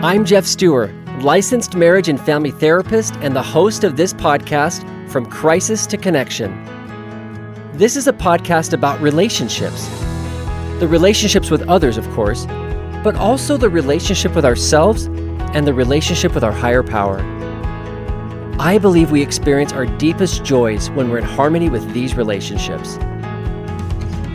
[0.00, 5.26] I'm Jeff Stewart, licensed marriage and family therapist and the host of this podcast, From
[5.26, 6.54] Crisis to Connection.
[7.72, 9.88] This is a podcast about relationships
[10.78, 12.46] the relationships with others, of course,
[13.02, 15.06] but also the relationship with ourselves
[15.52, 17.18] and the relationship with our higher power.
[18.60, 22.98] I believe we experience our deepest joys when we're in harmony with these relationships.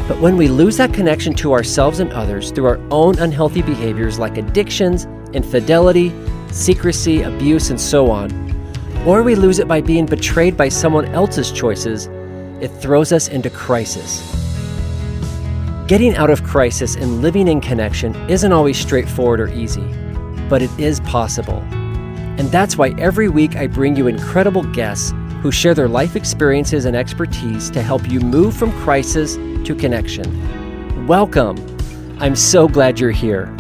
[0.09, 4.19] But when we lose that connection to ourselves and others through our own unhealthy behaviors
[4.19, 6.13] like addictions, infidelity,
[6.51, 8.31] secrecy, abuse, and so on,
[9.05, 12.07] or we lose it by being betrayed by someone else's choices,
[12.61, 14.21] it throws us into crisis.
[15.87, 19.83] Getting out of crisis and living in connection isn't always straightforward or easy,
[20.47, 21.59] but it is possible.
[22.39, 26.85] And that's why every week I bring you incredible guests who share their life experiences
[26.85, 31.05] and expertise to help you move from crisis to connection.
[31.05, 31.57] Welcome.
[32.19, 33.53] I'm so glad you're here.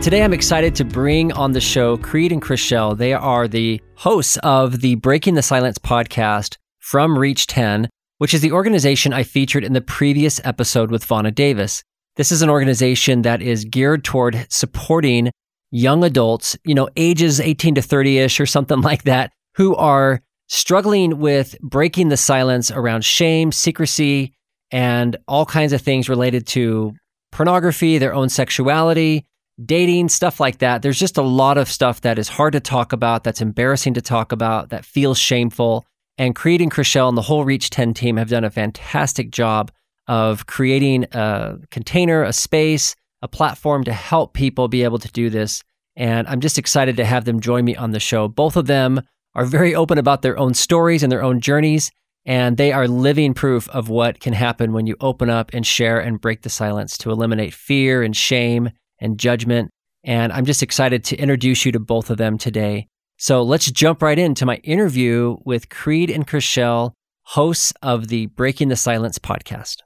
[0.00, 2.96] Today, I'm excited to bring on the show Creed and Chriselle.
[2.96, 7.88] They are the hosts of the Breaking the Silence podcast from Reach 10,
[8.18, 11.82] which is the organization I featured in the previous episode with Vonna Davis.
[12.14, 15.32] This is an organization that is geared toward supporting
[15.72, 20.22] young adults, you know, ages 18 to 30 ish or something like that, who are
[20.46, 24.32] struggling with breaking the silence around shame, secrecy,
[24.70, 26.94] and all kinds of things related to
[27.32, 29.26] pornography, their own sexuality,
[29.64, 30.82] dating, stuff like that.
[30.82, 34.02] There's just a lot of stuff that is hard to talk about, that's embarrassing to
[34.02, 35.84] talk about, that feels shameful.
[36.16, 39.70] And Creed and Chriselle and the whole Reach 10 team have done a fantastic job
[40.06, 45.30] of creating a container, a space, a platform to help people be able to do
[45.30, 45.62] this.
[45.96, 48.28] And I'm just excited to have them join me on the show.
[48.28, 49.02] Both of them
[49.34, 51.90] are very open about their own stories and their own journeys.
[52.24, 55.98] And they are living proof of what can happen when you open up and share
[55.98, 58.70] and break the silence to eliminate fear and shame
[59.00, 59.70] and judgment.
[60.04, 62.86] And I'm just excited to introduce you to both of them today.
[63.16, 66.92] So let's jump right into my interview with Creed and Chriselle,
[67.24, 69.78] hosts of the Breaking the Silence podcast.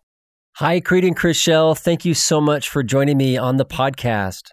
[0.56, 1.78] Hi, Creed and Chriselle.
[1.78, 4.50] Thank you so much for joining me on the podcast.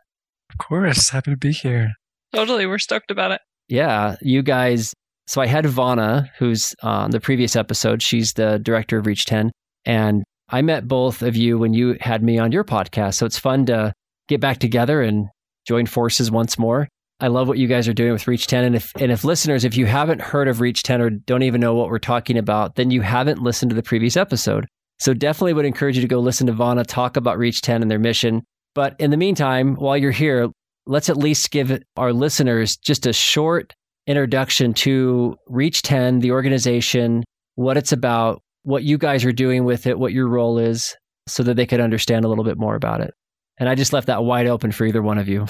[0.50, 1.10] Of course.
[1.10, 1.90] Happy to be here.
[2.34, 2.66] Totally.
[2.66, 3.42] We're stoked about it.
[3.68, 4.16] Yeah.
[4.22, 4.94] You guys.
[5.28, 8.02] So I had Vonna, who's on the previous episode.
[8.02, 9.52] She's the director of Reach 10.
[9.86, 13.16] And I met both of you when you had me on your podcast.
[13.16, 13.94] So it's fun to
[14.30, 15.28] get back together and
[15.68, 16.88] join forces once more.
[17.20, 18.64] I love what you guys are doing with Reach 10.
[18.64, 21.60] And if, and if listeners, if you haven't heard of Reach 10 or don't even
[21.60, 24.66] know what we're talking about, then you haven't listened to the previous episode.
[25.00, 27.92] So definitely would encourage you to go listen to Vonna talk about Reach 10 and
[27.92, 28.44] their mission.
[28.74, 30.48] But in the meantime, while you're here,
[30.86, 33.74] let's at least give our listeners just a short
[34.08, 37.24] introduction to Reach 10, the organization,
[37.56, 40.96] what it's about, what you guys are doing with it, what your role is,
[41.28, 43.14] so that they could understand a little bit more about it.
[43.60, 45.48] And I just left that wide open for either one of you.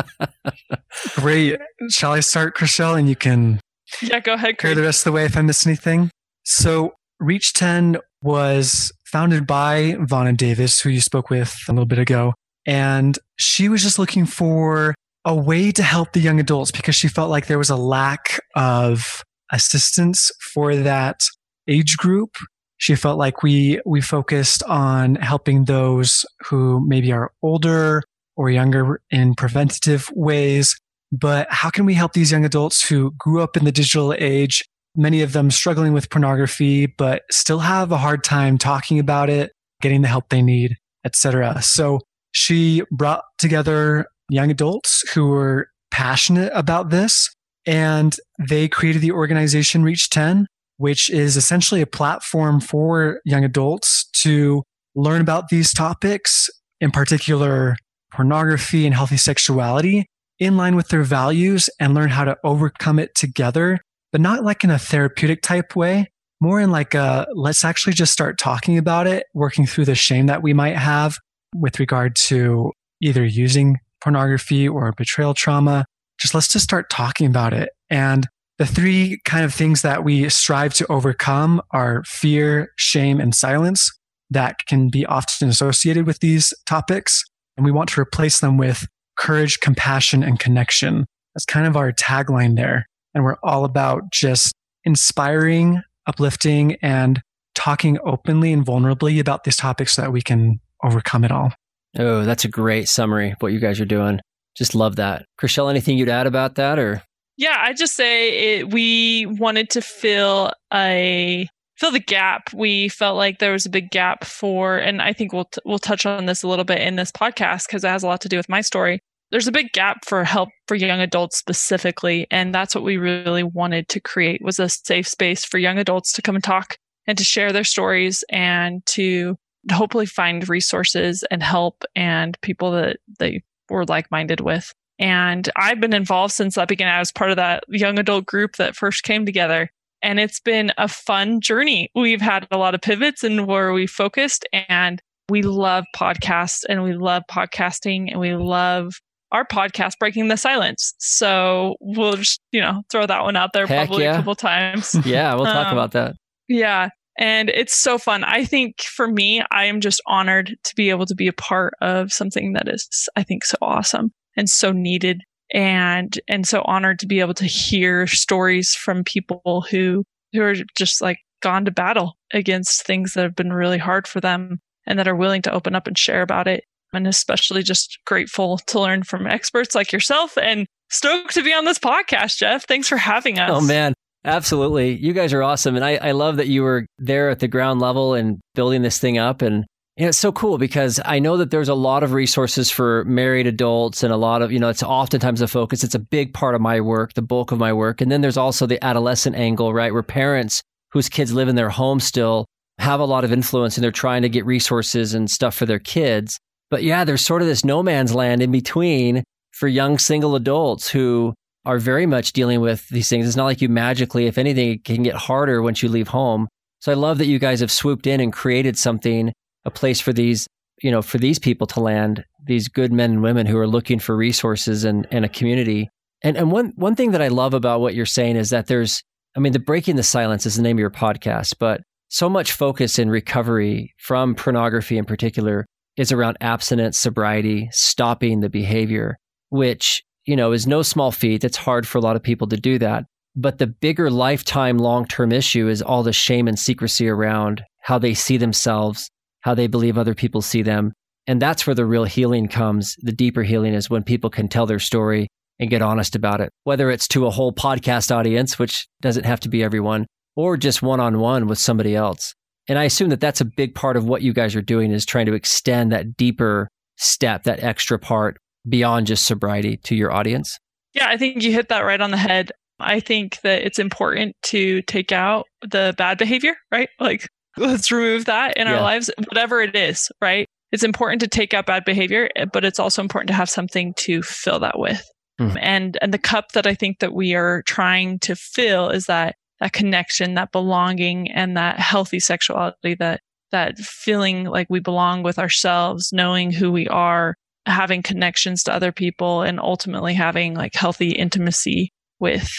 [1.16, 1.58] Great.
[1.90, 2.98] Shall I start, Chriselle?
[2.98, 3.60] And you can
[4.02, 4.58] yeah, go ahead.
[4.58, 6.10] Carry the rest of the way if I miss anything.
[6.44, 11.98] So, Reach 10 was founded by Vonna Davis, who you spoke with a little bit
[11.98, 12.34] ago.
[12.66, 17.08] And she was just looking for a way to help the young adults because she
[17.08, 21.20] felt like there was a lack of assistance for that
[21.66, 22.36] age group
[22.78, 28.02] she felt like we we focused on helping those who maybe are older
[28.36, 30.80] or younger in preventative ways.
[31.10, 34.64] But how can we help these young adults who grew up in the digital age?
[34.96, 39.52] Many of them struggling with pornography but still have a hard time talking about it
[39.80, 42.00] getting the help they need etc so
[42.32, 47.30] she brought together young adults who were passionate about this
[47.66, 48.16] and
[48.48, 50.46] they created the organization reach 10
[50.78, 54.62] which is essentially a platform for young adults to
[54.94, 56.48] learn about these topics,
[56.80, 57.76] in particular
[58.10, 60.06] pornography and healthy sexuality,
[60.38, 63.78] in line with their values and learn how to overcome it together,
[64.12, 66.06] but not like in a therapeutic type way,
[66.40, 70.26] more in like a let's actually just start talking about it, working through the shame
[70.26, 71.18] that we might have
[71.54, 75.84] with regard to either using pornography or betrayal trauma.
[76.20, 77.70] Just let's just start talking about it.
[77.90, 78.26] And
[78.58, 83.92] the three kind of things that we strive to overcome are fear, shame, and silence.
[84.30, 87.24] that can be often associated with these topics.
[87.56, 91.06] And we want to replace them with courage, compassion, and connection.
[91.34, 92.86] That's kind of our tagline there.
[93.14, 94.52] And we're all about just
[94.84, 97.22] inspiring, uplifting, and
[97.54, 101.50] talking openly and vulnerably about these topics so that we can overcome it all.
[101.98, 104.20] Oh, that's a great summary of what you guys are doing.
[104.54, 105.24] Just love that.
[105.40, 107.02] Chriselle, anything you'd add about that or?
[107.38, 112.52] Yeah, I just say it, we wanted to fill a fill the gap.
[112.52, 115.78] We felt like there was a big gap for, and I think we'll t- we'll
[115.78, 118.28] touch on this a little bit in this podcast because it has a lot to
[118.28, 118.98] do with my story.
[119.30, 123.44] There's a big gap for help for young adults specifically, and that's what we really
[123.44, 126.76] wanted to create was a safe space for young adults to come and talk
[127.06, 129.38] and to share their stories and to
[129.70, 134.74] hopefully find resources and help and people that they were like minded with.
[134.98, 136.88] And I've been involved since that began.
[136.88, 139.70] I was part of that young adult group that first came together.
[140.02, 141.90] And it's been a fun journey.
[141.94, 146.82] We've had a lot of pivots and where we focused and we love podcasts and
[146.82, 148.94] we love podcasting and we love
[149.30, 150.94] our podcast, Breaking the Silence.
[150.98, 154.14] So we'll just, you know, throw that one out there Heck probably yeah.
[154.14, 154.96] a couple times.
[155.04, 156.14] Yeah, we'll talk Um, about that.
[156.48, 156.88] Yeah.
[157.18, 158.24] And it's so fun.
[158.24, 161.74] I think for me, I am just honored to be able to be a part
[161.80, 167.00] of something that is, I think, so awesome and so needed and, and so honored
[167.00, 171.70] to be able to hear stories from people who, who are just like gone to
[171.72, 175.52] battle against things that have been really hard for them and that are willing to
[175.52, 176.64] open up and share about it.
[176.92, 181.64] And especially just grateful to learn from experts like yourself and stoked to be on
[181.64, 182.64] this podcast, Jeff.
[182.66, 183.50] Thanks for having us.
[183.52, 183.92] Oh man,
[184.24, 184.96] absolutely.
[184.96, 185.76] You guys are awesome.
[185.76, 188.98] And I, I love that you were there at the ground level and building this
[188.98, 189.42] thing up.
[189.42, 189.66] And
[190.04, 193.46] know, it's so cool because I know that there's a lot of resources for married
[193.46, 195.82] adults and a lot of, you know, it's oftentimes a focus.
[195.82, 198.00] It's a big part of my work, the bulk of my work.
[198.00, 199.92] And then there's also the adolescent angle, right?
[199.92, 202.46] Where parents whose kids live in their home still
[202.78, 205.80] have a lot of influence and they're trying to get resources and stuff for their
[205.80, 206.38] kids.
[206.70, 210.88] But yeah, there's sort of this no man's land in between for young single adults
[210.88, 211.34] who
[211.64, 213.26] are very much dealing with these things.
[213.26, 216.46] It's not like you magically, if anything, it can get harder once you leave home.
[216.80, 219.32] So I love that you guys have swooped in and created something,
[219.68, 220.48] a place for these,
[220.82, 224.00] you know, for these people to land, these good men and women who are looking
[224.00, 225.88] for resources and, and a community.
[226.22, 229.02] And and one one thing that I love about what you're saying is that there's
[229.36, 232.52] I mean, the breaking the silence is the name of your podcast, but so much
[232.52, 235.66] focus in recovery from pornography in particular
[235.96, 239.18] is around abstinence, sobriety, stopping the behavior,
[239.50, 241.44] which, you know, is no small feat.
[241.44, 243.04] It's hard for a lot of people to do that.
[243.36, 247.98] But the bigger lifetime long term issue is all the shame and secrecy around how
[247.98, 250.92] they see themselves, how they believe other people see them.
[251.26, 252.96] And that's where the real healing comes.
[253.00, 256.50] The deeper healing is when people can tell their story and get honest about it,
[256.64, 260.06] whether it's to a whole podcast audience, which doesn't have to be everyone,
[260.36, 262.34] or just one on one with somebody else.
[262.68, 265.04] And I assume that that's a big part of what you guys are doing is
[265.04, 268.36] trying to extend that deeper step, that extra part
[268.68, 270.58] beyond just sobriety to your audience.
[270.94, 272.52] Yeah, I think you hit that right on the head.
[272.78, 276.88] I think that it's important to take out the bad behavior, right?
[277.00, 278.76] Like, let's remove that in Yeah.
[278.76, 280.46] our lives, whatever it is, right?
[280.72, 284.22] It's important to take out bad behavior, but it's also important to have something to
[284.22, 285.02] fill that with.
[285.38, 285.56] Hmm.
[285.60, 289.36] And and the cup that I think that we are trying to fill is that
[289.60, 293.20] that connection, that belonging, and that healthy sexuality, that
[293.50, 297.34] that feeling like we belong with ourselves, knowing who we are,
[297.66, 302.50] having connections to other people, and ultimately having like healthy intimacy with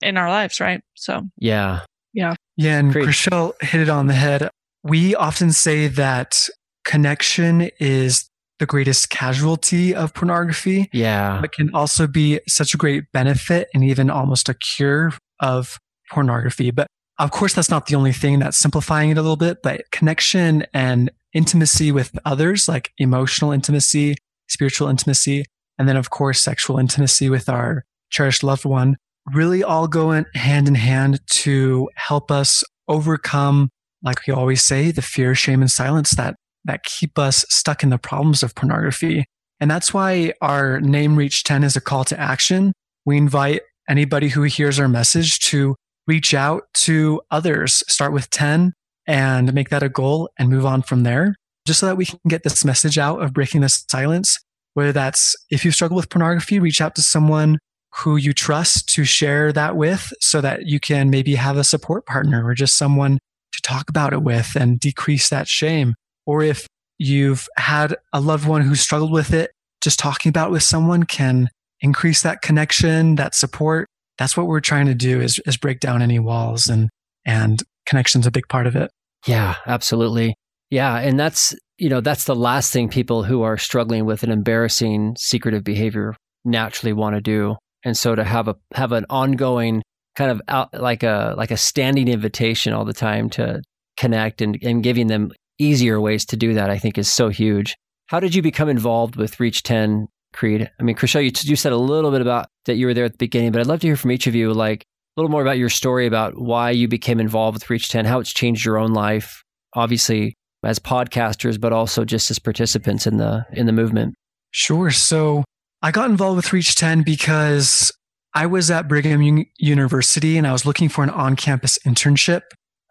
[0.00, 0.80] in our lives, right?
[0.94, 1.80] So Yeah.
[2.18, 2.78] Yeah, Yeah.
[2.78, 3.06] and Great.
[3.06, 4.48] Chriselle hit it on the head.
[4.82, 6.48] We often say that
[6.84, 11.38] connection is the greatest casualty of pornography, Yeah.
[11.40, 15.78] but can also be such a great benefit and even almost a cure of
[16.10, 16.72] pornography.
[16.72, 16.88] But
[17.20, 20.64] of course, that's not the only thing that's simplifying it a little bit, but connection
[20.74, 24.16] and intimacy with others, like emotional intimacy,
[24.48, 25.44] spiritual intimacy,
[25.78, 28.96] and then of course, sexual intimacy with our cherished loved one
[29.34, 33.70] really all go in hand in hand to help us overcome,
[34.02, 37.90] like we always say, the fear, shame, and silence that, that keep us stuck in
[37.90, 39.24] the problems of pornography.
[39.60, 42.72] And that's why our name Reach 10 is a call to action.
[43.04, 45.74] We invite anybody who hears our message to
[46.06, 48.72] reach out to others, start with 10
[49.06, 51.34] and make that a goal and move on from there,
[51.66, 54.38] just so that we can get this message out of breaking the silence.
[54.74, 57.58] Whether that's if you struggle with pornography, reach out to someone
[57.96, 62.06] who you trust to share that with so that you can maybe have a support
[62.06, 63.18] partner or just someone
[63.52, 65.94] to talk about it with and decrease that shame.
[66.26, 66.66] Or if
[66.98, 71.04] you've had a loved one who struggled with it, just talking about it with someone
[71.04, 71.48] can
[71.80, 73.88] increase that connection, that support.
[74.18, 76.90] That's what we're trying to do is, is break down any walls and,
[77.24, 78.90] and connection's a big part of it.
[79.26, 80.34] Yeah, absolutely.
[80.70, 80.96] Yeah.
[80.98, 85.14] And that's, you know, that's the last thing people who are struggling with an embarrassing
[85.16, 86.14] secretive behavior
[86.44, 87.56] naturally want to do.
[87.88, 89.82] And so to have a have an ongoing
[90.14, 93.62] kind of out, like a like a standing invitation all the time to
[93.96, 97.74] connect and, and giving them easier ways to do that, I think is so huge.
[98.08, 100.70] How did you become involved with Reach 10 Creed?
[100.78, 103.12] I mean, Chriselle, you, you said a little bit about that you were there at
[103.12, 105.40] the beginning, but I'd love to hear from each of you, like a little more
[105.40, 108.76] about your story about why you became involved with Reach 10, how it's changed your
[108.76, 109.42] own life,
[109.74, 114.14] obviously as podcasters, but also just as participants in the in the movement.
[114.50, 114.90] Sure.
[114.90, 115.42] So
[115.80, 117.92] I got involved with Reach 10 because
[118.34, 122.42] I was at Brigham U- University and I was looking for an on campus internship.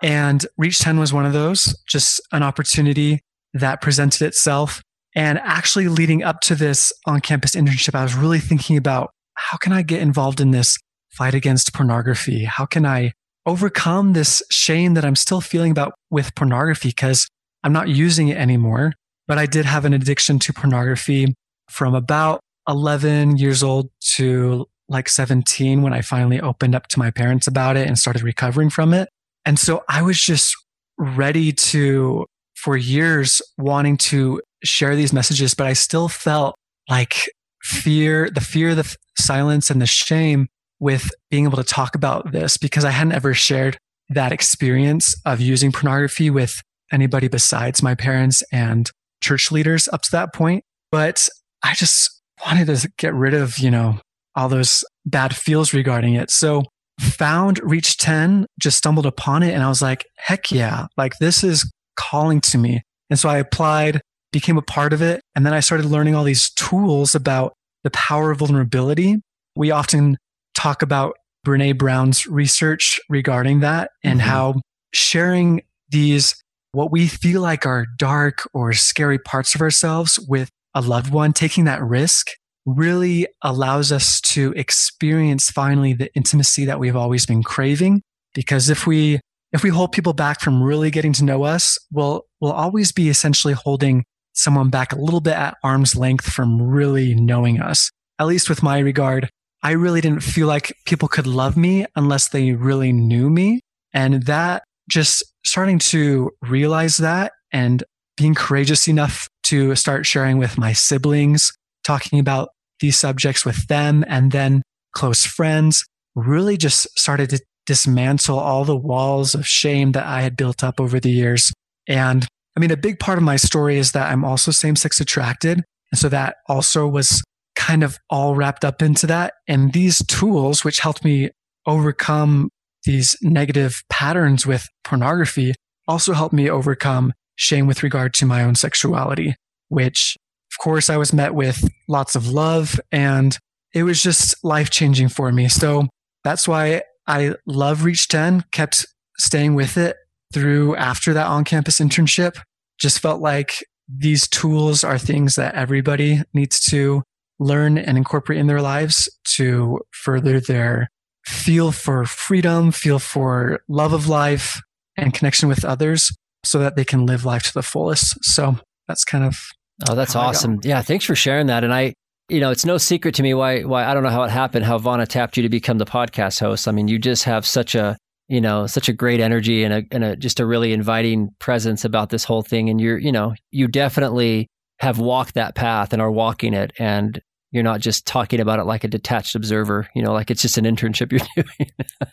[0.01, 3.20] And Reach 10 was one of those, just an opportunity
[3.53, 4.82] that presented itself.
[5.15, 9.58] And actually, leading up to this on campus internship, I was really thinking about how
[9.58, 10.77] can I get involved in this
[11.12, 12.46] fight against pornography?
[12.46, 13.13] How can I
[13.46, 16.89] overcome this shame that I'm still feeling about with pornography?
[16.89, 17.27] Because
[17.63, 18.94] I'm not using it anymore,
[19.27, 21.34] but I did have an addiction to pornography
[21.70, 27.12] from about 11 years old to like 17 when I finally opened up to my
[27.12, 29.09] parents about it and started recovering from it.
[29.45, 30.55] And so I was just
[30.97, 36.55] ready to, for years, wanting to share these messages, but I still felt
[36.89, 37.29] like
[37.63, 40.47] fear, the fear, the silence, and the shame
[40.79, 43.77] with being able to talk about this because I hadn't ever shared
[44.09, 48.89] that experience of using pornography with anybody besides my parents and
[49.21, 50.63] church leaders up to that point.
[50.91, 51.27] But
[51.63, 54.00] I just wanted to get rid of, you know,
[54.36, 56.29] all those bad feels regarding it.
[56.29, 56.63] So
[57.00, 61.44] found Reach 10, just stumbled upon it and I was like, heck yeah, like this
[61.44, 62.84] is calling to me.
[63.10, 64.01] And so I applied,
[64.32, 65.22] became a part of it.
[65.36, 67.53] And then I started learning all these tools about
[67.84, 69.22] the power of vulnerability.
[69.56, 70.17] We often
[70.56, 71.15] talk about
[71.46, 74.29] Brene Brown's research regarding that and mm-hmm.
[74.29, 74.56] how
[74.94, 76.36] sharing these,
[76.74, 81.34] what we feel like are dark or scary parts of ourselves with a loved one,
[81.34, 82.27] taking that risk
[82.65, 88.03] really allows us to experience finally the intimacy that we've always been craving.
[88.36, 89.19] Because if we,
[89.51, 93.10] if we hold people back from really getting to know us, we'll, we'll always be
[93.10, 94.03] essentially holding
[94.34, 97.89] someone back a little bit at arm's length from really knowing us.
[98.19, 99.29] At least with my regard,
[99.63, 103.62] I really didn't feel like people could love me unless they really knew me.
[103.93, 107.84] And that just starting to realize that and
[108.15, 111.53] being courageous enough to start sharing with my siblings,
[111.85, 112.49] talking about
[112.79, 114.61] these subjects with them and then
[114.93, 115.85] close friends,
[116.15, 120.79] really just started to dismantle all the walls of shame that I had built up
[120.79, 121.51] over the years.
[121.87, 122.25] And
[122.55, 125.63] I mean, a big part of my story is that I'm also same sex attracted.
[125.91, 127.21] And so that also was
[127.55, 129.33] kind of all wrapped up into that.
[129.47, 131.29] And these tools, which helped me
[131.65, 132.49] overcome
[132.85, 135.53] these negative patterns with pornography,
[135.87, 139.36] also helped me overcome shame with regard to my own sexuality,
[139.70, 140.17] which
[140.51, 143.38] of course I was met with lots of love and
[143.74, 145.48] it was just life changing for me.
[145.48, 145.88] So
[146.24, 148.86] that's why I love Reach 10, kept
[149.17, 149.96] staying with it
[150.34, 152.41] through after that on campus internship.
[152.79, 157.03] Just felt like these tools are things that everybody needs to
[157.39, 160.89] learn and incorporate in their lives to further their
[161.25, 164.60] feel for freedom, feel for love of life
[164.96, 166.12] and connection with others
[166.47, 168.23] so that they can live life to the fullest.
[168.23, 169.39] So that's kind of
[169.87, 170.59] Oh, that's awesome.
[170.63, 171.63] Yeah, thanks for sharing that.
[171.63, 171.93] And I,
[172.29, 174.65] you know, it's no secret to me why why I don't know how it happened,
[174.65, 176.67] how Vonna tapped you to become the podcast host.
[176.67, 179.83] I mean, you just have such a you know such a great energy and a
[179.91, 182.69] and a just a really inviting presence about this whole thing.
[182.69, 184.47] And you're you know you definitely
[184.79, 186.71] have walked that path and are walking it.
[186.79, 189.87] And you're not just talking about it like a detached observer.
[189.95, 191.71] You know, like it's just an internship you're doing.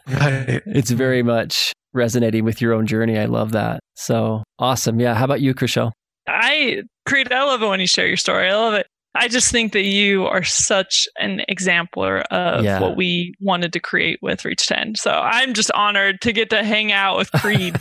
[0.08, 0.62] right.
[0.66, 3.18] It's very much resonating with your own journey.
[3.18, 3.80] I love that.
[3.94, 5.00] So awesome.
[5.00, 5.14] Yeah.
[5.14, 5.92] How about you, Chriselle?
[6.28, 8.48] I Creed, I love it when you share your story.
[8.48, 8.86] I love it.
[9.16, 12.80] I just think that you are such an exemplar of yeah.
[12.80, 14.96] what we wanted to create with Reach 10.
[14.96, 17.76] So I'm just honored to get to hang out with Creed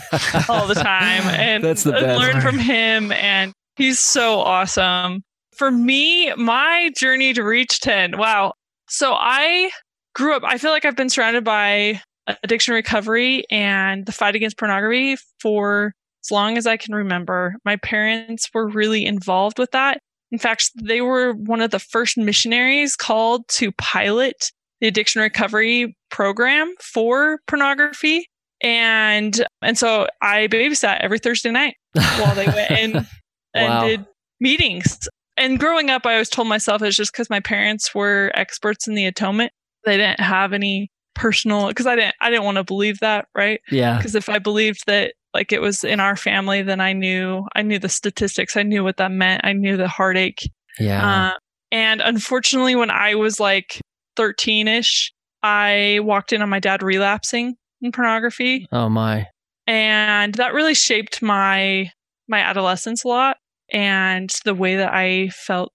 [0.47, 3.11] all the time and learn from him.
[3.11, 5.23] And he's so awesome.
[5.55, 8.53] For me, my journey to Reach 10, wow.
[8.89, 9.71] So I
[10.15, 12.01] grew up, I feel like I've been surrounded by
[12.43, 15.93] addiction recovery and the fight against pornography for
[16.23, 17.55] as long as I can remember.
[17.65, 19.99] My parents were really involved with that.
[20.31, 25.95] In fact, they were one of the first missionaries called to pilot the addiction recovery
[26.09, 28.27] program for pornography.
[28.63, 32.95] And and so I babysat every Thursday night while they went in
[33.53, 33.87] and wow.
[33.87, 34.05] did
[34.39, 35.07] meetings.
[35.37, 38.93] And growing up, I always told myself it's just because my parents were experts in
[38.93, 39.51] the atonement.
[39.85, 43.61] They didn't have any personal because I didn't I didn't want to believe that, right?
[43.69, 43.97] Yeah.
[43.97, 47.63] Because if I believed that Like it was in our family, then I knew I
[47.63, 48.55] knew the statistics.
[48.55, 49.41] I knew what that meant.
[49.43, 50.49] I knew the heartache.
[50.79, 51.31] Yeah.
[51.33, 51.37] Uh,
[51.71, 53.81] and unfortunately, when I was like
[54.15, 55.11] 13 ish,
[55.41, 58.67] I walked in on my dad relapsing in pornography.
[58.71, 59.27] oh my.
[59.65, 61.89] And that really shaped my
[62.27, 63.37] my adolescence a lot
[63.73, 65.73] and the way that I felt,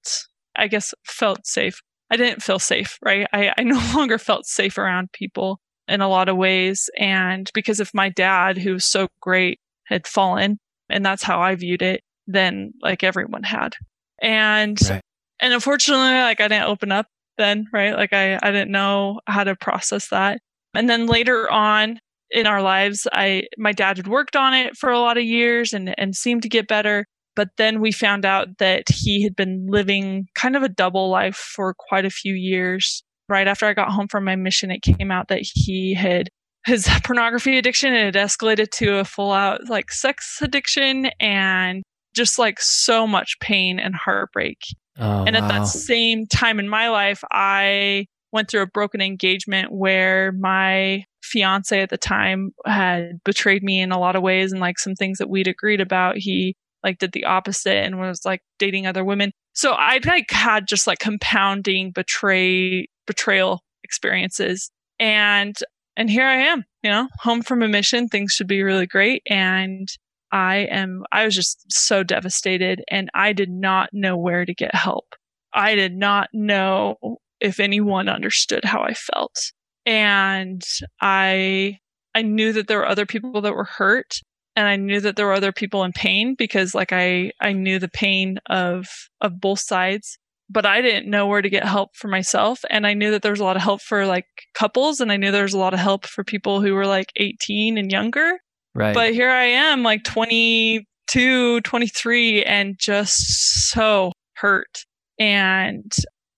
[0.56, 1.80] I guess, felt safe.
[2.10, 3.26] I didn't feel safe, right?
[3.32, 6.88] I, I no longer felt safe around people in a lot of ways.
[6.98, 11.54] And because if my dad, who was so great, had fallen, and that's how I
[11.54, 13.74] viewed it, then like everyone had.
[14.20, 15.02] And Right.
[15.40, 17.94] and unfortunately, like I didn't open up then, right?
[17.94, 20.40] Like I, I didn't know how to process that.
[20.74, 22.00] And then later on
[22.30, 25.72] in our lives, I my dad had worked on it for a lot of years
[25.72, 27.06] and, and seemed to get better.
[27.38, 31.36] But then we found out that he had been living kind of a double life
[31.36, 33.04] for quite a few years.
[33.28, 36.30] Right after I got home from my mission, it came out that he had
[36.66, 42.58] his pornography addiction had escalated to a full out like sex addiction and just like
[42.58, 44.58] so much pain and heartbreak.
[44.98, 45.60] Oh, And at wow.
[45.60, 51.80] that same time in my life, I went through a broken engagement where my fiance
[51.80, 55.18] at the time had betrayed me in a lot of ways and like some things
[55.18, 56.16] that we'd agreed about.
[56.16, 59.32] He like did the opposite and was like dating other women.
[59.52, 64.70] So I'd like had just like compounding betray betrayal experiences.
[65.00, 65.56] And
[65.96, 68.08] and here I am, you know, home from a mission.
[68.08, 69.22] Things should be really great.
[69.28, 69.88] And
[70.30, 74.74] I am, I was just so devastated and I did not know where to get
[74.74, 75.14] help.
[75.52, 79.52] I did not know if anyone understood how I felt.
[79.86, 80.62] And
[81.00, 81.78] I,
[82.14, 84.20] I knew that there were other people that were hurt
[84.58, 87.78] and I knew that there were other people in pain because like I, I knew
[87.78, 88.88] the pain of,
[89.20, 90.18] of both sides,
[90.50, 92.64] but I didn't know where to get help for myself.
[92.68, 95.16] And I knew that there was a lot of help for like couples and I
[95.16, 98.40] knew there was a lot of help for people who were like 18 and younger.
[98.74, 98.94] right.
[98.94, 104.84] But here I am, like 22, 23, and just so hurt
[105.20, 105.92] and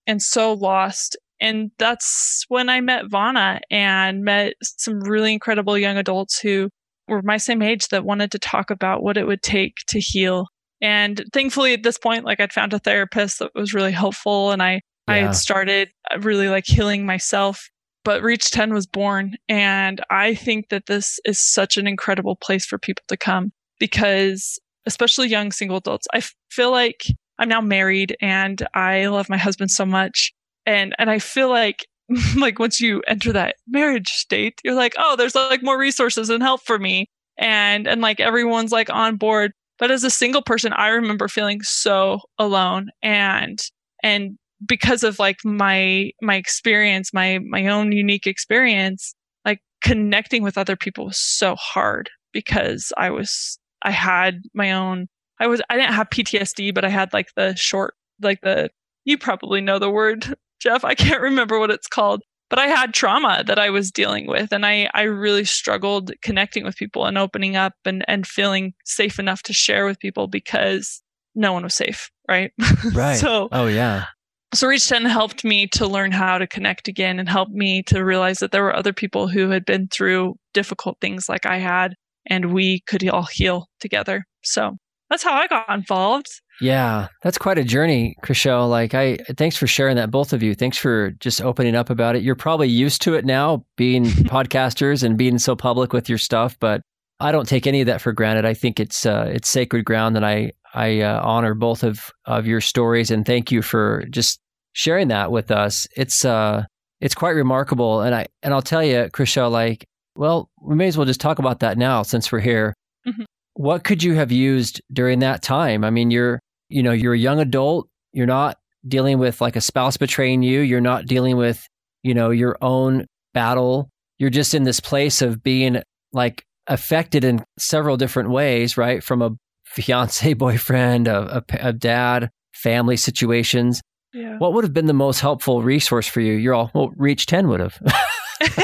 [0.07, 1.17] and so lost.
[1.41, 6.69] And that's when I met Vonna and met some really incredible young adults who
[7.11, 10.47] were my same age that wanted to talk about what it would take to heal.
[10.81, 14.63] And thankfully at this point, like I'd found a therapist that was really helpful and
[14.63, 15.23] I, I Yeah.
[15.27, 17.69] had started uh, really like healing myself
[18.05, 19.37] but Reach 10 was born.
[19.49, 24.59] And I think that this is such an incredible place for people to come because,
[24.87, 27.03] especially young single adults, I feel like
[27.39, 30.33] I'm now married and I love my husband so much.
[30.67, 31.87] And, and I feel like,
[32.37, 36.43] like once you enter that marriage state, you're like, oh, there's like more resources and
[36.43, 37.09] help for me.
[37.39, 39.53] And, and like everyone's like on board.
[39.79, 43.59] But as a single person, I remember feeling so alone and,
[44.03, 50.59] and because of like my my experience my my own unique experience like connecting with
[50.59, 55.07] other people was so hard because i was i had my own
[55.41, 58.69] i was i didn't have ptsd but i had like the short like the
[59.05, 62.93] you probably know the word jeff i can't remember what it's called but i had
[62.95, 67.19] trauma that i was dealing with and i i really struggled connecting with people and
[67.19, 71.03] opening up and and feeling safe enough to share with people because
[71.35, 72.53] no one was safe right
[72.95, 73.19] Right.
[73.19, 74.07] so oh yeah.
[74.55, 78.05] so Reach 10 helped me to learn how to connect again and helped me to
[78.05, 81.95] realize that there were other people who had been through difficult things like I had
[82.27, 84.25] and we could all heal together.
[84.43, 84.77] So
[85.09, 86.29] that's how I got involved.
[86.61, 88.69] Yeah, that's quite a journey, Chriselle.
[88.69, 90.55] Like, I thanks for sharing that, both of you.
[90.55, 92.23] Thanks for just opening up about it.
[92.23, 96.57] You're probably used to it now, being podcasters and being so public with your stuff,
[96.61, 96.83] but
[97.19, 98.45] I don't take any of that for granted.
[98.45, 102.47] I think it's uh, it's sacred ground, and I I uh, honor both of of
[102.47, 104.39] your stories, and thank you for just
[104.73, 105.87] sharing that with us.
[105.97, 106.65] It's uh
[107.01, 110.97] it's quite remarkable, and I and I'll tell you, Chriselle, like, well, we may as
[110.97, 112.75] well just talk about that now since we're here.
[113.07, 113.25] Mhm.
[113.55, 115.85] What could you have used during that time?
[115.85, 118.57] I mean, you're you know you're a young adult you're not
[118.89, 121.67] dealing with like a spouse betraying you you're not dealing with
[122.03, 127.45] you know your own battle you're just in this place of being like affected in
[127.59, 129.31] several different ways right from a
[129.67, 133.81] fiance boyfriend a, a, a dad family situations
[134.15, 134.39] Yeah.
[134.39, 137.49] what would have been the most helpful resource for you you're all well reach 10
[137.49, 137.79] would have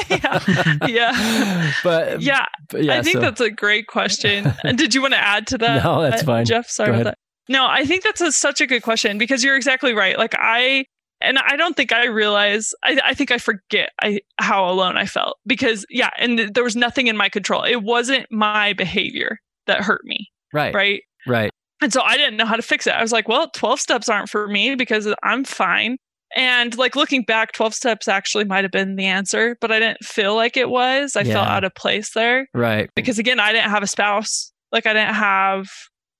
[0.08, 0.78] yeah.
[0.86, 1.72] Yeah.
[1.84, 2.46] but Yeah.
[2.70, 4.52] but yeah I think so- that's a great question.
[4.64, 5.84] And did you want to add to that?
[5.84, 6.44] No, that's uh, fine.
[6.46, 7.18] Jeff, sorry about that.
[7.48, 10.18] No, I think that's a, such a good question because you're exactly right.
[10.18, 10.84] Like I,
[11.20, 15.06] and I don't think I realize, I, I think I forget I, how alone I
[15.06, 17.62] felt because yeah, and th- there was nothing in my control.
[17.62, 20.30] It wasn't my behavior that hurt me.
[20.52, 21.02] right Right.
[21.26, 22.94] right And so I didn't know how to fix it.
[22.94, 25.96] I was like, well, 12 steps aren't for me because I'm fine.
[26.36, 30.04] And like looking back, 12 steps actually might have been the answer, but I didn't
[30.04, 31.16] feel like it was.
[31.16, 34.86] I felt out of place there right because again, I didn't have a spouse Like
[34.86, 35.68] I didn't have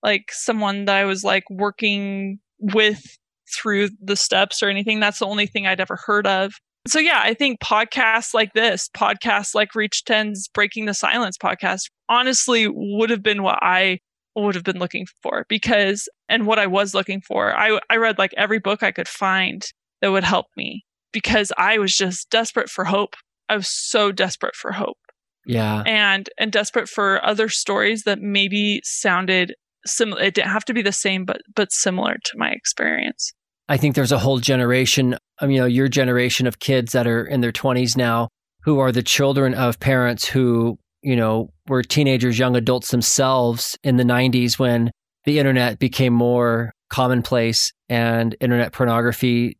[0.07, 3.03] like someone that I was like working with
[3.55, 4.99] through the steps or anything.
[4.99, 6.53] That's the only thing I'd ever heard of.
[6.87, 11.89] So yeah, I think podcasts like this, podcasts like Reach 10's Breaking the Silence podcast,
[12.07, 13.99] honestly would have been what I
[14.37, 17.53] would have been looking for because and what I was looking for.
[17.53, 19.61] I I read like every book I could find
[20.01, 23.15] that would help me because I was just desperate for hope.
[23.49, 24.97] I was so desperate for hope.
[25.45, 25.83] Yeah.
[25.85, 30.21] And and desperate for other stories that maybe sounded similar.
[30.21, 33.33] It didn't have to be the same, but but similar to my experience.
[33.69, 37.25] I think there's a whole generation, um, you know, your generation of kids that are
[37.25, 38.29] in their 20s now
[38.63, 43.97] who are the children of parents who, you know, were teenagers, young adults themselves in
[43.97, 44.91] the 90s when
[45.25, 49.57] the internet became more commonplace and internet pornography,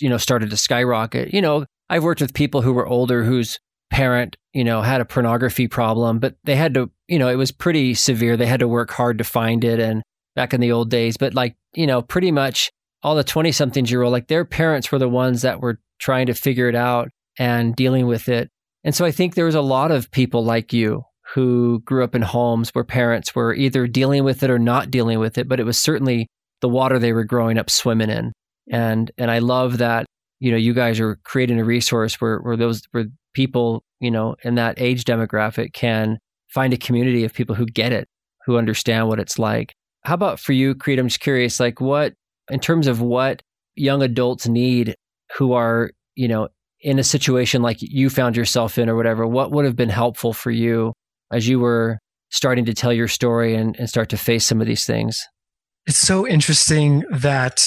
[0.00, 1.34] you know, started to skyrocket.
[1.34, 3.58] You know, I've worked with people who were older whose
[3.90, 7.50] parent, you know, had a pornography problem, but they had to, you know, it was
[7.50, 8.36] pretty severe.
[8.36, 9.80] They had to work hard to find it.
[9.80, 10.02] And
[10.36, 12.70] back in the old days, but like, you know, pretty much
[13.02, 16.26] all the 20 somethings year old, like their parents were the ones that were trying
[16.26, 18.48] to figure it out and dealing with it.
[18.84, 21.02] And so I think there was a lot of people like you
[21.34, 25.18] who grew up in homes where parents were either dealing with it or not dealing
[25.18, 26.28] with it, but it was certainly
[26.60, 28.32] the water they were growing up swimming in.
[28.70, 30.06] And and I love that,
[30.38, 34.36] you know, you guys are creating a resource where where those where people, you know,
[34.44, 36.18] in that age demographic can
[36.52, 38.08] find a community of people who get it,
[38.46, 39.74] who understand what it's like.
[40.04, 40.98] How about for you, Creed?
[40.98, 42.14] I'm just curious, like what
[42.50, 43.42] in terms of what
[43.76, 44.94] young adults need
[45.36, 46.48] who are, you know,
[46.80, 50.32] in a situation like you found yourself in or whatever, what would have been helpful
[50.32, 50.92] for you
[51.30, 51.98] as you were
[52.30, 55.22] starting to tell your story and, and start to face some of these things?
[55.86, 57.66] It's so interesting that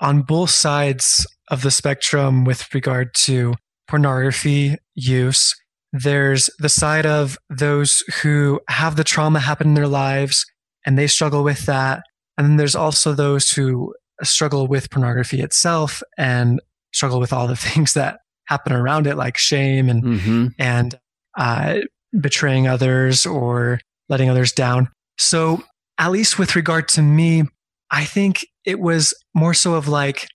[0.00, 3.54] on both sides of the spectrum with regard to
[3.88, 5.54] pornography use,
[5.92, 10.46] there's the side of those who have the trauma happen in their lives
[10.86, 12.02] and they struggle with that.
[12.38, 16.60] And then there's also those who struggle with pornography itself and
[16.92, 20.46] struggle with all the things that happen around it, like shame and mm-hmm.
[20.58, 20.98] and
[21.38, 21.78] uh,
[22.20, 24.88] betraying others or letting others down.
[25.18, 25.62] So,
[25.98, 27.44] at least with regard to me,
[27.90, 30.26] I think it was more so of like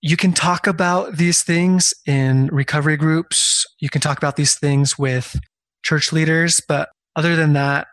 [0.00, 3.66] you can talk about these things in recovery groups.
[3.80, 5.38] You can talk about these things with
[5.82, 7.88] church leaders, but other than that,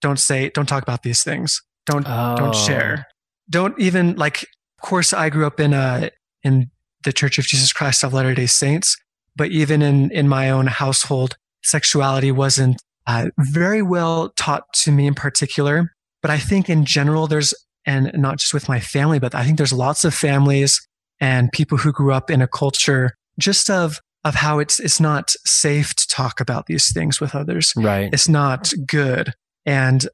[0.00, 1.60] don't say, don't talk about these things.
[1.86, 2.36] Don't, oh.
[2.36, 3.06] don't share
[3.50, 6.10] don't even like of course i grew up in a
[6.42, 6.70] in
[7.04, 8.96] the church of jesus christ of latter day saints
[9.36, 15.06] but even in in my own household sexuality wasn't uh, very well taught to me
[15.06, 17.54] in particular but i think in general there's
[17.86, 20.86] and not just with my family but i think there's lots of families
[21.20, 25.30] and people who grew up in a culture just of of how it's it's not
[25.44, 29.32] safe to talk about these things with others right it's not good
[29.64, 30.08] and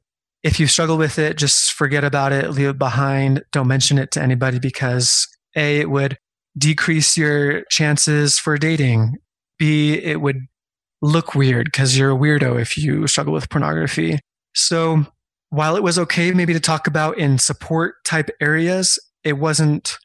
[0.45, 3.43] if you struggle with it, just forget about it, leave it behind.
[3.51, 6.19] Don't mention it to anybody because A, it would
[6.55, 9.15] decrease your chances for dating.
[9.57, 10.37] B, it would
[11.01, 14.19] look weird because you're a weirdo if you struggle with pornography.
[14.53, 15.07] So
[15.49, 19.97] while it was okay maybe to talk about in support type areas, it wasn't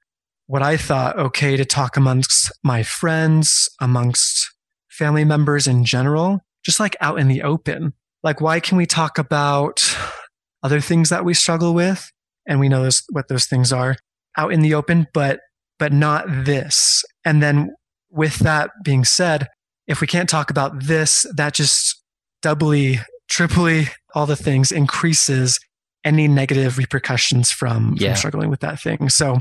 [0.50, 4.50] what I thought okay to talk amongst my friends, amongst
[4.88, 7.92] family members in general, just like out in the open.
[8.24, 9.80] Like, why can we talk about
[10.64, 12.10] other things that we struggle with,
[12.48, 13.94] and we know those, what those things are
[14.36, 15.38] out in the open, but
[15.78, 17.04] but not this.
[17.24, 17.70] And then
[18.10, 19.46] with that being said,
[19.86, 22.02] if we can't talk about this, that just
[22.42, 23.86] doubly, triply,
[24.16, 25.60] all the things increases
[26.04, 28.08] any negative repercussions from, yeah.
[28.08, 29.08] from struggling with that thing.
[29.10, 29.38] So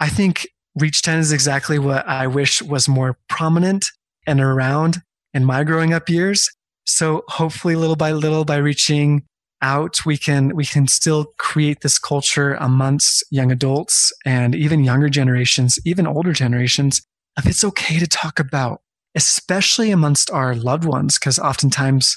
[0.00, 3.86] I think Reach 10 is exactly what I wish was more prominent
[4.26, 5.02] and around
[5.34, 6.48] in my growing up years.
[6.84, 9.24] So hopefully little by little by reaching
[9.62, 15.10] out, we can, we can still create this culture amongst young adults and even younger
[15.10, 17.02] generations, even older generations
[17.36, 18.80] of it's okay to talk about,
[19.14, 21.18] especially amongst our loved ones.
[21.18, 22.16] Cause oftentimes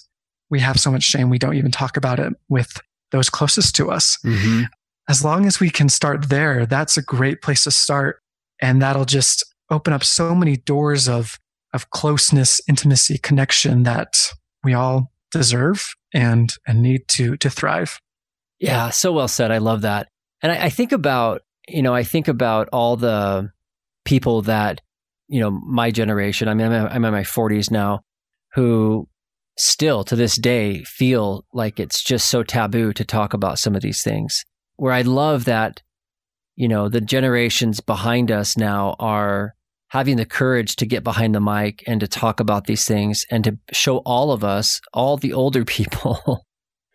[0.49, 1.29] we have so much shame.
[1.29, 2.79] We don't even talk about it with
[3.11, 4.17] those closest to us.
[4.23, 4.63] Mm-hmm.
[5.09, 8.21] As long as we can start there, that's a great place to start.
[8.61, 11.37] And that'll just open up so many doors of,
[11.73, 14.15] of closeness, intimacy, connection that
[14.63, 17.99] we all deserve and and need to to thrive.
[18.59, 19.51] Yeah, so well said.
[19.51, 20.07] I love that.
[20.41, 23.51] And I, I think about you know I think about all the
[24.05, 24.79] people that
[25.27, 26.47] you know my generation.
[26.47, 28.01] I mean, I'm, I'm in my 40s now,
[28.53, 29.09] who
[29.57, 33.81] still to this day feel like it's just so taboo to talk about some of
[33.81, 34.43] these things.
[34.75, 35.81] Where I love that,
[36.55, 39.55] you know, the generations behind us now are
[39.93, 43.43] having the courage to get behind the mic and to talk about these things and
[43.43, 46.43] to show all of us, all the older people,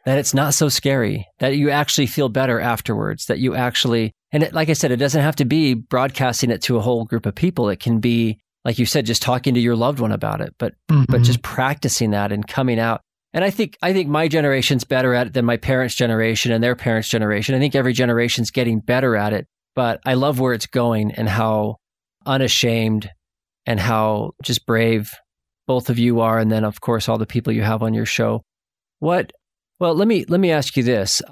[0.05, 4.43] that it's not so scary, that you actually feel better afterwards, that you actually, and
[4.43, 7.25] it, like I said, it doesn't have to be broadcasting it to a whole group
[7.25, 7.69] of people.
[7.69, 10.75] It can be, like you said, just talking to your loved one about it, but,
[10.91, 11.05] mm-hmm.
[11.09, 13.03] but just practicing that and coming out.
[13.35, 16.65] And I think, I think my generation's better at it than my parents' generation and
[16.65, 17.55] their parents' generation.
[17.55, 21.29] I think every generation's getting better at it, but I love where it's going and
[21.29, 21.77] how
[22.25, 23.11] unashamed
[23.67, 25.13] and how just brave
[25.67, 26.39] both of you are.
[26.39, 28.43] And then, of course, all the people you have on your show.
[28.99, 29.33] What
[29.79, 31.23] well, let me let me ask you this.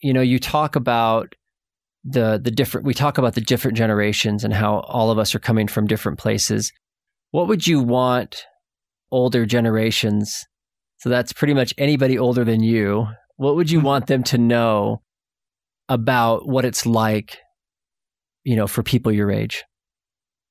[0.00, 1.34] You know, you talk about
[2.04, 5.40] the the different we talk about the different generations and how all of us are
[5.40, 6.72] coming from different places.
[7.32, 8.44] What would you want
[9.10, 10.46] older generations?
[11.00, 13.08] So that's pretty much anybody older than you.
[13.36, 13.86] What would you mm-hmm.
[13.86, 15.02] want them to know
[15.88, 17.38] about what it's like,
[18.44, 19.64] you know, for people your age?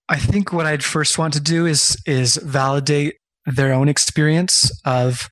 [0.09, 5.29] I think what I'd first want to do is is validate their own experience of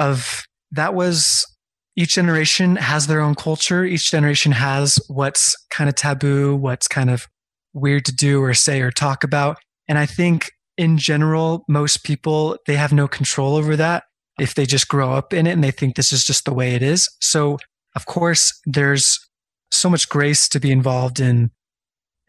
[0.00, 1.46] of that was
[1.94, 3.84] each generation has their own culture.
[3.84, 7.26] Each generation has what's kind of taboo, what's kind of
[7.72, 9.58] weird to do or say or talk about.
[9.88, 14.02] And I think in general, most people, they have no control over that
[14.38, 16.74] if they just grow up in it and they think this is just the way
[16.74, 17.08] it is.
[17.20, 17.58] So
[17.94, 19.18] of course, there's
[19.70, 21.50] so much grace to be involved in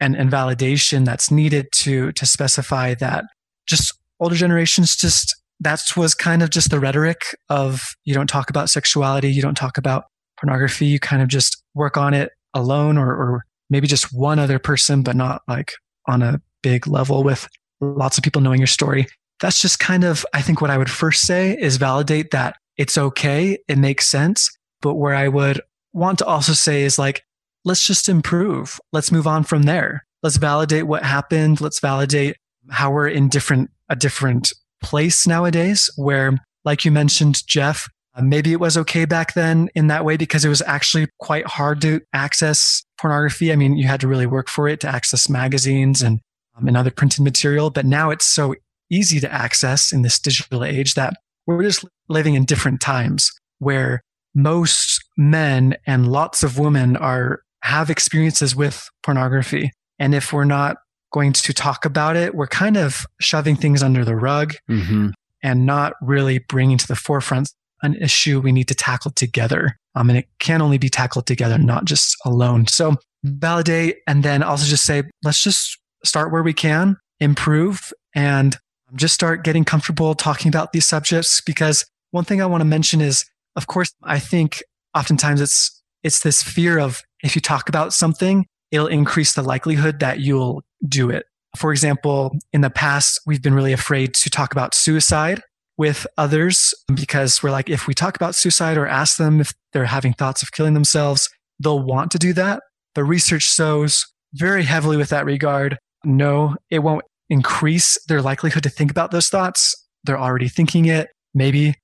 [0.00, 3.24] and, and validation that's needed to, to specify that
[3.66, 8.48] just older generations just that was kind of just the rhetoric of you don't talk
[8.48, 10.04] about sexuality, you don't talk about
[10.40, 14.58] pornography, you kind of just work on it alone or, or maybe just one other
[14.58, 15.72] person, but not like
[16.06, 17.48] on a big level with
[17.80, 19.06] lots of people knowing your story.
[19.40, 22.98] That's just kind of, I think what I would first say is validate that it's
[22.98, 23.58] okay.
[23.68, 24.50] It makes sense.
[24.80, 25.60] But where I would
[25.92, 27.24] want to also say is like,
[27.64, 28.80] let's just improve.
[28.92, 30.04] Let's move on from there.
[30.22, 31.60] Let's validate what happened.
[31.60, 32.36] Let's validate
[32.70, 38.52] how we're in different, a different place nowadays where, like you mentioned, Jeff, uh, maybe
[38.52, 42.00] it was okay back then in that way because it was actually quite hard to
[42.12, 43.52] access pornography.
[43.52, 46.20] I mean, you had to really work for it to access magazines and,
[46.56, 47.70] um, and other printed material.
[47.70, 48.54] But now it's so
[48.90, 51.14] easy to access in this digital age that
[51.46, 54.02] we're just living in different times where
[54.34, 59.72] most men and lots of women are have experiences with pornography.
[59.98, 60.76] And if we're not
[61.12, 65.08] going to talk about it, we're kind of shoving things under the rug mm-hmm.
[65.42, 67.50] and not really bringing to the forefront
[67.82, 69.76] an issue we need to tackle together.
[69.94, 72.66] Um, and it can only be tackled together, not just alone.
[72.66, 78.56] So validate and then also just say, let's just start where we can, improve, and
[78.94, 81.40] just start getting comfortable talking about these subjects.
[81.40, 83.24] Because one thing I want to mention is,
[83.56, 84.62] of course, I think
[84.96, 90.00] oftentimes it's, it's this fear of if you talk about something, it'll increase the likelihood
[90.00, 91.26] that you'll do it.
[91.56, 95.42] For example, in the past, we've been really afraid to talk about suicide
[95.76, 99.86] with others because we're like, if we talk about suicide or ask them if they're
[99.86, 101.30] having thoughts of killing themselves,
[101.62, 102.62] they'll want to do that.
[102.94, 105.78] The research shows very heavily with that regard.
[106.04, 109.74] No, it won't increase their likelihood to think about those thoughts.
[110.04, 111.74] They're already thinking it, maybe,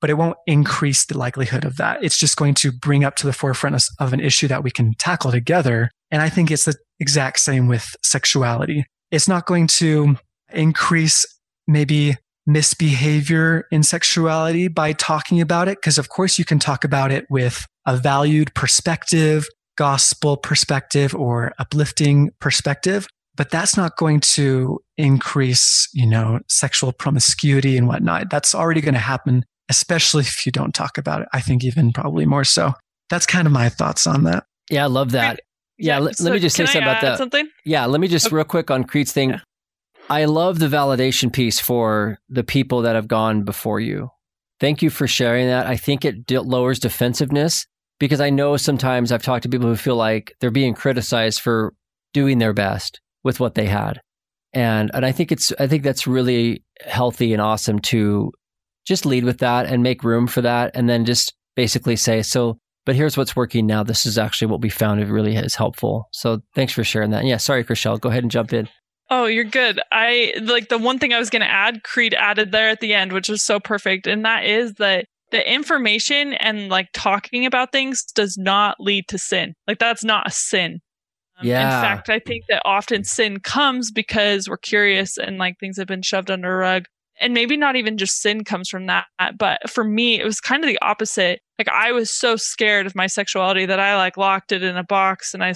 [0.00, 2.02] but it won't increase the likelihood of that.
[2.02, 4.94] It's just going to bring up to the forefront of an issue that we can
[4.98, 5.90] tackle together.
[6.10, 8.84] And I think it's the exact same with sexuality.
[9.10, 10.16] It's not going to
[10.52, 11.26] increase
[11.66, 15.80] maybe misbehavior in sexuality by talking about it.
[15.80, 21.52] Cause of course you can talk about it with a valued perspective, gospel perspective or
[21.58, 23.06] uplifting perspective.
[23.36, 28.28] But that's not going to increase, you know, sexual promiscuity and whatnot.
[28.30, 31.28] That's already going to happen, especially if you don't talk about it.
[31.32, 32.74] I think even probably more so.
[33.08, 34.44] That's kind of my thoughts on that.
[34.70, 35.40] Yeah, I love that.
[35.78, 37.18] Yeah, let, so let, me just say something about that.
[37.18, 37.48] Something?
[37.64, 38.36] Yeah, let me just okay.
[38.36, 39.30] real quick on Creed's thing.
[39.30, 39.40] Yeah.
[40.10, 44.10] I love the validation piece for the people that have gone before you.
[44.60, 45.66] Thank you for sharing that.
[45.66, 47.66] I think it d- lowers defensiveness
[47.98, 51.74] because I know sometimes I've talked to people who feel like they're being criticized for
[52.12, 54.00] doing their best with what they had.
[54.52, 58.32] And and I think it's I think that's really healthy and awesome to
[58.86, 62.58] just lead with that and make room for that and then just basically say so
[62.84, 63.82] but here's what's working now.
[63.82, 66.08] This is actually what we found it really is helpful.
[66.12, 67.20] So thanks for sharing that.
[67.20, 68.00] And yeah, sorry, Chriselle.
[68.00, 68.68] Go ahead and jump in.
[69.10, 69.80] Oh, you're good.
[69.92, 72.94] I like the one thing I was going to add, Creed added there at the
[72.94, 74.06] end, which was so perfect.
[74.06, 79.18] And that is that the information and like talking about things does not lead to
[79.18, 79.54] sin.
[79.66, 80.80] Like that's not a sin.
[81.38, 81.76] Um, yeah.
[81.76, 85.86] In fact, I think that often sin comes because we're curious and like things have
[85.86, 86.84] been shoved under a rug.
[87.20, 89.06] And maybe not even just sin comes from that
[89.38, 91.40] but for me it was kind of the opposite.
[91.58, 94.82] Like i was so scared of my sexuality that i like locked it in a
[94.82, 95.54] box and i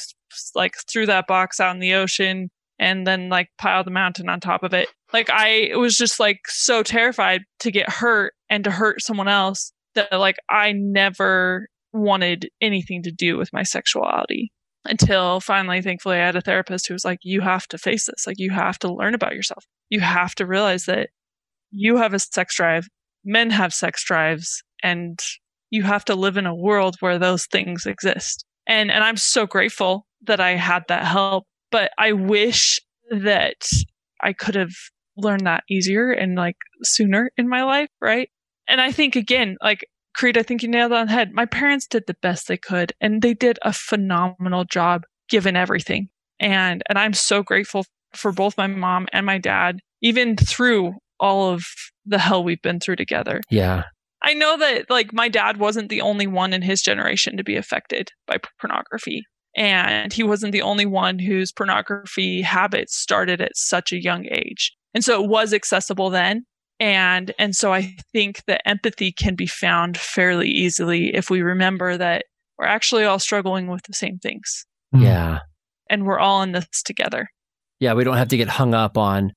[0.55, 4.39] like threw that box out in the ocean and then like piled the mountain on
[4.39, 4.89] top of it.
[5.13, 9.73] Like i was just like so terrified to get hurt and to hurt someone else
[9.97, 14.53] that like I never wanted anything to do with my sexuality
[14.91, 18.27] until finally, thankfully, I had a therapist who was like, you have to face this.
[18.27, 19.65] Like, you have to learn about yourself.
[19.91, 21.11] You have to realize that
[21.71, 22.89] you have a sex drive,
[23.25, 25.19] men have sex drives, and
[25.71, 28.45] you have to live in a world where those things exist.
[28.67, 33.63] And, and I'm so grateful that I had that help, but I wish that
[34.23, 34.73] I could have
[35.17, 37.89] learned that easier and like sooner in my life.
[38.01, 38.31] Right.
[38.69, 39.87] And I think again, like
[40.17, 41.33] Creed, I think you nailed it on the head.
[41.33, 46.09] My parents did the best they could and they did a phenomenal job given everything.
[46.41, 51.53] And, and I'm so grateful for both my mom and my dad, even through all
[51.53, 51.65] of
[52.07, 53.41] the hell we've been through together.
[53.51, 53.85] Yeah.
[54.23, 57.57] I know that like my dad wasn't the only one in his generation to be
[57.57, 59.23] affected by pornography.
[59.55, 64.73] And he wasn't the only one whose pornography habits started at such a young age.
[64.95, 66.45] And so it was accessible then
[66.79, 71.97] and and so i think that empathy can be found fairly easily if we remember
[71.97, 72.25] that
[72.59, 74.65] we're actually all struggling with the same things.
[74.95, 75.03] Mm.
[75.03, 75.39] yeah.
[75.89, 77.29] And we're all in this together.
[77.81, 79.33] Yeah we don't have to get hung up on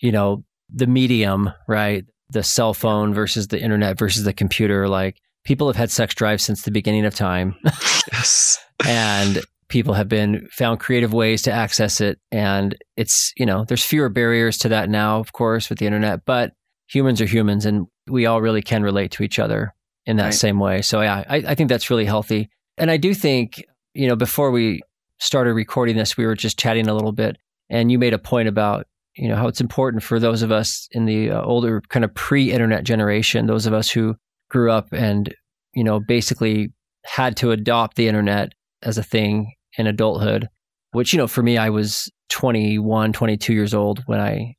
[0.00, 2.04] you know the medium right?
[2.30, 4.88] The cell phone versus the internet versus the computer.
[4.88, 7.56] Like people have had sex drives since the beginning of time.
[8.12, 8.60] Yes.
[8.86, 12.20] And people have been found creative ways to access it.
[12.30, 16.24] And it's you know there's fewer barriers to that now of course with the internet
[16.24, 16.52] but
[16.86, 20.34] humans are humans and we all really can relate to each other in that right.
[20.34, 20.82] same way.
[20.82, 22.48] So yeah, I, I think that's really healthy.
[22.78, 24.82] And I do think, you know, before we
[25.18, 27.36] started recording this, we were just chatting a little bit
[27.68, 30.88] and you made a point about, you know, how it's important for those of us
[30.92, 34.14] in the uh, older kind of pre-internet generation, those of us who
[34.50, 35.34] grew up and,
[35.74, 36.72] you know, basically
[37.04, 40.48] had to adopt the internet as a thing in adulthood,
[40.92, 44.54] which, you know, for me, I was 21, 22 years old when I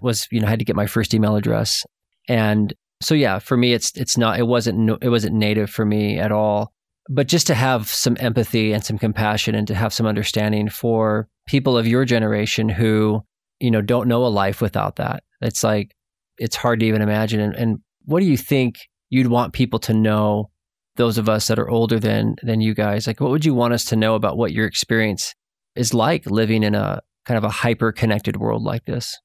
[0.00, 1.84] was you know I had to get my first email address,
[2.28, 6.18] and so yeah, for me it's it's not it wasn't it wasn't native for me
[6.18, 6.72] at all.
[7.10, 11.28] But just to have some empathy and some compassion and to have some understanding for
[11.46, 13.22] people of your generation who
[13.60, 15.22] you know don't know a life without that.
[15.40, 15.94] It's like
[16.38, 17.40] it's hard to even imagine.
[17.40, 18.76] And, and what do you think
[19.10, 20.50] you'd want people to know?
[20.96, 23.72] Those of us that are older than than you guys, like what would you want
[23.72, 25.32] us to know about what your experience
[25.76, 29.16] is like living in a kind of a hyper connected world like this?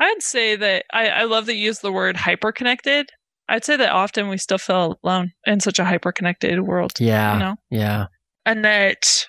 [0.00, 3.10] I'd say that I, I love that you use the word hyper connected.
[3.48, 6.92] I'd say that often we still feel alone in such a hyper connected world.
[6.98, 7.34] Yeah.
[7.34, 7.56] You know?
[7.70, 8.06] Yeah.
[8.46, 9.26] And that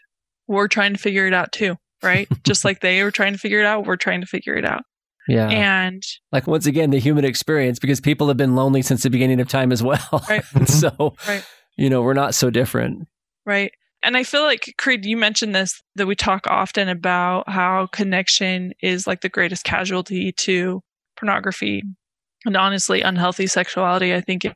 [0.48, 2.28] we're trying to figure it out too, right?
[2.46, 4.84] Just like they were trying to figure it out, we're trying to figure it out.
[5.28, 5.50] Yeah.
[5.50, 9.40] And like once again, the human experience, because people have been lonely since the beginning
[9.42, 10.26] of time as well.
[10.30, 10.44] Right.
[10.68, 11.46] so, right.
[11.78, 13.08] you know, we're not so different.
[13.46, 13.72] Right.
[14.04, 18.74] And I feel like, Creed, you mentioned this that we talk often about how connection
[18.82, 20.82] is like the greatest casualty to
[21.18, 21.84] pornography
[22.46, 24.14] and honestly, unhealthy sexuality.
[24.16, 24.48] I think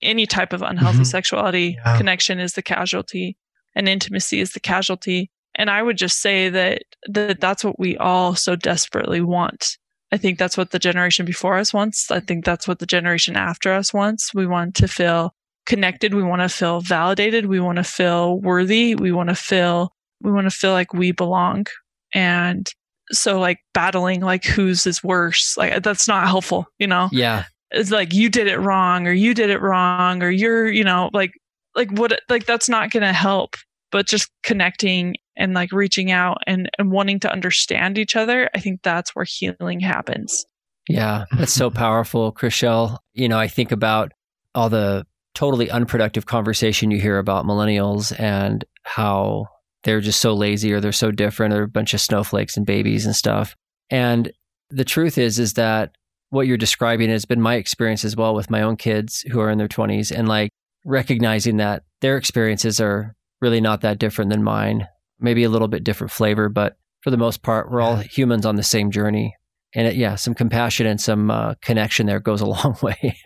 [0.00, 1.04] any type of unhealthy mm-hmm.
[1.04, 1.96] sexuality yeah.
[1.96, 3.36] connection is the casualty
[3.74, 5.30] and intimacy is the casualty.
[5.54, 9.78] And I would just say that, that that's what we all so desperately want.
[10.12, 12.10] I think that's what the generation before us wants.
[12.10, 14.34] I think that's what the generation after us wants.
[14.34, 15.34] We want to feel
[15.66, 16.14] connected.
[16.14, 17.46] We want to feel validated.
[17.46, 18.94] We want to feel worthy.
[18.94, 21.66] We want to feel, we want to feel like we belong.
[22.14, 22.68] And
[23.10, 27.08] so like battling like whose is worse, like that's not helpful, you know?
[27.12, 27.44] Yeah.
[27.70, 31.10] It's like you did it wrong or you did it wrong or you're, you know,
[31.12, 31.32] like,
[31.74, 33.56] like what, like that's not going to help,
[33.90, 38.50] but just connecting and like reaching out and, and wanting to understand each other.
[38.54, 40.44] I think that's where healing happens.
[40.88, 41.24] Yeah.
[41.32, 42.98] That's so powerful, Chriselle.
[43.14, 44.12] You know, I think about
[44.54, 49.46] all the totally unproductive conversation you hear about millennials and how
[49.84, 53.06] they're just so lazy or they're so different or a bunch of snowflakes and babies
[53.06, 53.56] and stuff.
[53.90, 54.32] And
[54.70, 55.96] the truth is is that
[56.30, 59.50] what you're describing has been my experience as well with my own kids who are
[59.50, 60.50] in their 20s and like
[60.84, 64.88] recognizing that their experiences are really not that different than mine.
[65.20, 68.56] Maybe a little bit different flavor, but for the most part, we're all humans on
[68.56, 69.36] the same journey.
[69.74, 73.18] And it, yeah, some compassion and some uh, connection there goes a long way.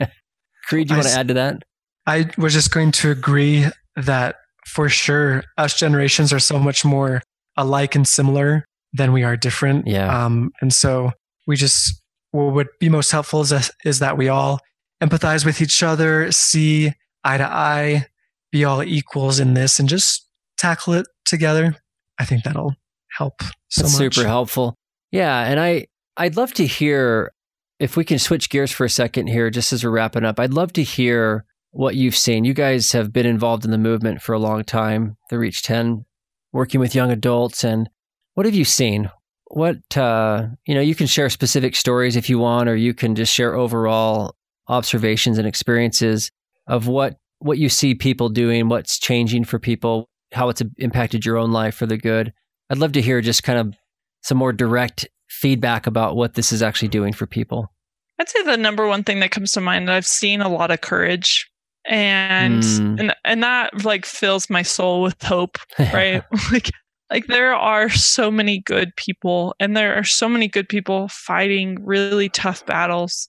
[0.69, 1.63] Creed, do you want to add to that?
[2.07, 4.37] I was just going to agree that
[4.67, 7.23] for sure, us generations are so much more
[7.57, 9.87] alike and similar than we are different.
[9.87, 10.25] Yeah.
[10.25, 11.13] Um, and so
[11.47, 12.01] we just,
[12.31, 14.61] what would be most helpful is, is that we all
[15.03, 16.93] empathize with each other, see
[17.25, 18.07] eye to eye,
[18.53, 20.27] be all equals in this, and just
[20.57, 21.77] tackle it together.
[22.19, 22.75] I think that'll
[23.17, 24.15] help so That's much.
[24.15, 24.75] super helpful.
[25.13, 25.45] Yeah.
[25.45, 25.87] And I,
[26.17, 27.33] I'd love to hear
[27.79, 30.41] if we can switch gears for a second here, just as we're wrapping up.
[30.41, 31.45] I'd love to hear
[31.77, 32.45] what you've seen.
[32.45, 36.07] You guys have been involved in the movement for a long time, the Reach 10,
[36.53, 37.65] working with young adults.
[37.65, 37.91] And
[38.33, 39.11] what have you seen?
[39.49, 43.15] What, uh, you know, you can share specific stories if you want, or you can
[43.15, 44.35] just share overall
[44.69, 46.31] observations and experiences
[46.67, 51.37] of what what you see people doing, what's changing for people, how it's impacted your
[51.37, 52.33] own life for the good.
[52.71, 53.75] I'd love to hear just kind of
[54.23, 57.71] some more direct feedback about what this is actually doing for people.
[58.19, 60.81] I'd say the number one thing that comes to mind, I've seen a lot of
[60.81, 61.47] courage
[61.89, 63.01] and mm.
[63.01, 66.23] and and that like fills my soul with hope, right?
[66.53, 66.71] like
[67.11, 71.85] like there are so many good people and there are so many good people fighting
[71.85, 73.29] really tough battles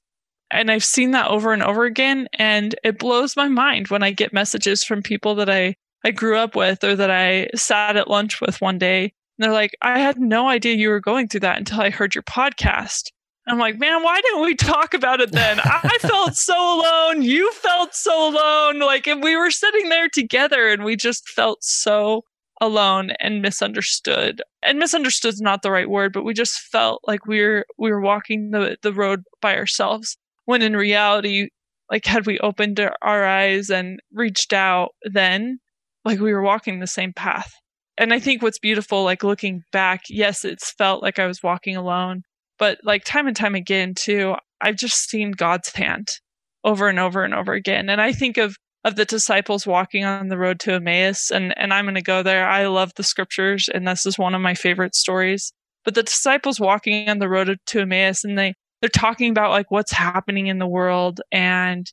[0.52, 4.12] and i've seen that over and over again and it blows my mind when i
[4.12, 8.10] get messages from people that i i grew up with or that i sat at
[8.10, 11.40] lunch with one day and they're like i had no idea you were going through
[11.40, 13.12] that until i heard your podcast
[13.48, 15.60] I'm like, man, why didn't we talk about it then?
[15.64, 17.22] I felt so alone.
[17.22, 18.80] You felt so alone.
[18.80, 22.24] Like, and we were sitting there together and we just felt so
[22.60, 24.42] alone and misunderstood.
[24.62, 27.92] And misunderstood is not the right word, but we just felt like we were we
[27.92, 30.18] were walking the the road by ourselves.
[30.46, 31.50] When in reality,
[31.92, 35.60] like had we opened our eyes and reached out, then
[36.04, 37.54] like we were walking the same path.
[37.98, 41.76] And I think what's beautiful, like looking back, yes, it's felt like I was walking
[41.76, 42.24] alone,
[42.60, 46.08] but like time and time again too, I've just seen God's hand
[46.64, 47.90] over and over and over again.
[47.90, 51.30] And I think of of the disciples walking on the road to Emmaus.
[51.30, 52.48] And, and I'm going to go there.
[52.48, 55.52] I love the scriptures, and this is one of my favorite stories.
[55.84, 59.70] But the disciples walking on the road to Emmaus, and they, they're talking about like
[59.72, 61.20] what's happening in the world.
[61.34, 61.86] And,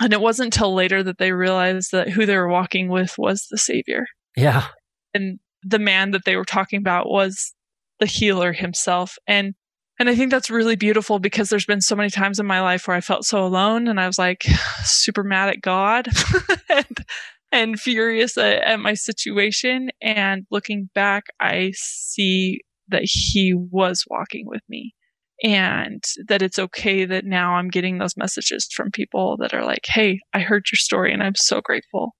[0.00, 3.46] and it wasn't until later that they realized that who they were walking with was
[3.50, 4.06] the Savior.
[4.34, 4.68] Yeah.
[5.12, 7.52] And the man that they were talking about was
[8.00, 9.18] the healer himself.
[9.26, 9.54] And
[9.98, 12.86] and I think that's really beautiful because there's been so many times in my life
[12.86, 14.44] where I felt so alone and I was like
[14.84, 16.08] super mad at God
[16.68, 17.04] and,
[17.50, 19.90] and furious at, at my situation.
[20.00, 24.94] And looking back, I see that He was walking with me
[25.42, 29.84] and that it's okay that now I'm getting those messages from people that are like,
[29.86, 32.14] Hey, I heard your story and I'm so grateful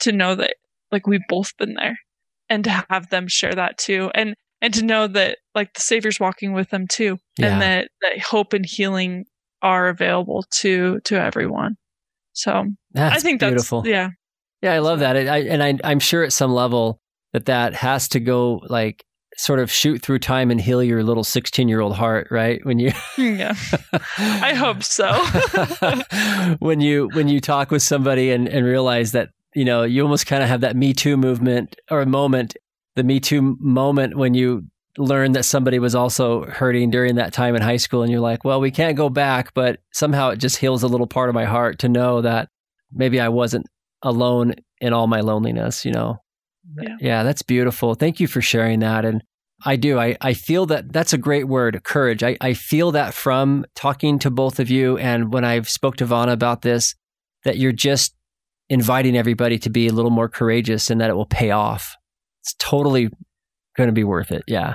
[0.00, 0.56] to know that
[0.92, 1.98] like we've both been there
[2.48, 4.10] and to have them share that too.
[4.14, 7.52] And and to know that like the savior's walking with them too yeah.
[7.52, 9.26] and that, that hope and healing
[9.60, 11.76] are available to to everyone.
[12.32, 13.82] So that's i think that's beautiful.
[13.82, 14.08] that's yeah.
[14.62, 15.16] Yeah i love that.
[15.16, 16.98] I, and I, i'm sure at some level
[17.32, 19.04] that that has to go like
[19.36, 22.64] sort of shoot through time and heal your little 16 year old heart right?
[22.64, 23.54] When you mm, yeah.
[24.18, 25.12] I hope so.
[26.60, 30.26] When you when you talk with somebody and, and realize that you know you almost
[30.26, 32.56] kind of have that me too movement or a moment
[32.96, 34.64] the Me Too moment when you
[34.96, 38.44] learn that somebody was also hurting during that time in high school and you're like,
[38.44, 41.44] well, we can't go back, but somehow it just heals a little part of my
[41.44, 42.48] heart to know that
[42.92, 43.66] maybe I wasn't
[44.02, 46.18] alone in all my loneliness, you know.
[46.80, 47.94] Yeah, yeah that's beautiful.
[47.94, 49.22] Thank you for sharing that and
[49.64, 49.98] I do.
[49.98, 52.22] I, I feel that that's a great word, courage.
[52.22, 56.06] I, I feel that from talking to both of you and when I've spoke to
[56.06, 56.94] Vonna about this,
[57.44, 58.14] that you're just
[58.68, 61.96] inviting everybody to be a little more courageous and that it will pay off
[62.44, 63.08] it's totally
[63.76, 64.44] going to be worth it.
[64.46, 64.74] Yeah.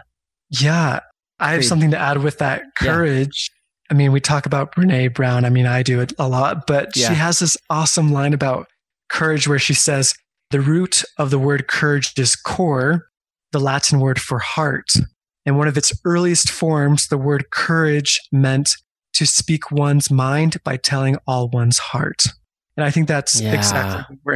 [0.49, 1.01] Yeah.
[1.39, 3.51] I have something to add with that courage.
[3.51, 3.55] Yeah.
[3.91, 5.45] I mean, we talk about Brene Brown.
[5.45, 7.09] I mean, I do it a lot, but yeah.
[7.09, 8.67] she has this awesome line about
[9.09, 10.13] courage where she says,
[10.51, 13.07] the root of the word courage is cor,
[13.51, 14.89] the Latin word for heart.
[15.45, 18.72] In one of its earliest forms, the word courage meant
[19.13, 22.24] to speak one's mind by telling all one's heart.
[22.76, 23.53] And I think that's yeah.
[23.53, 24.34] exactly what we're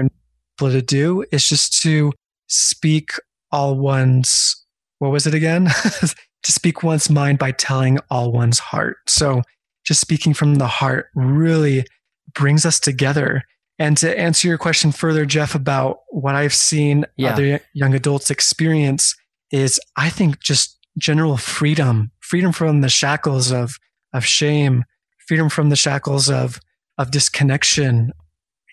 [0.59, 2.11] able to do is just to
[2.53, 3.11] speak
[3.51, 4.65] all one's,
[4.99, 5.65] what was it again?
[6.43, 8.97] to speak one's mind by telling all one's heart.
[9.07, 9.41] So
[9.85, 11.85] just speaking from the heart really
[12.33, 13.43] brings us together.
[13.79, 17.33] And to answer your question further, Jeff, about what I've seen yeah.
[17.33, 19.15] other young adults experience
[19.51, 23.77] is I think just general freedom, freedom from the shackles of,
[24.13, 24.83] of shame,
[25.27, 26.59] freedom from the shackles of,
[26.97, 28.13] of disconnection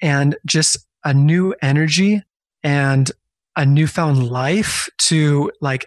[0.03, 2.23] and just a new energy
[2.63, 3.11] and
[3.57, 5.87] a newfound life to like,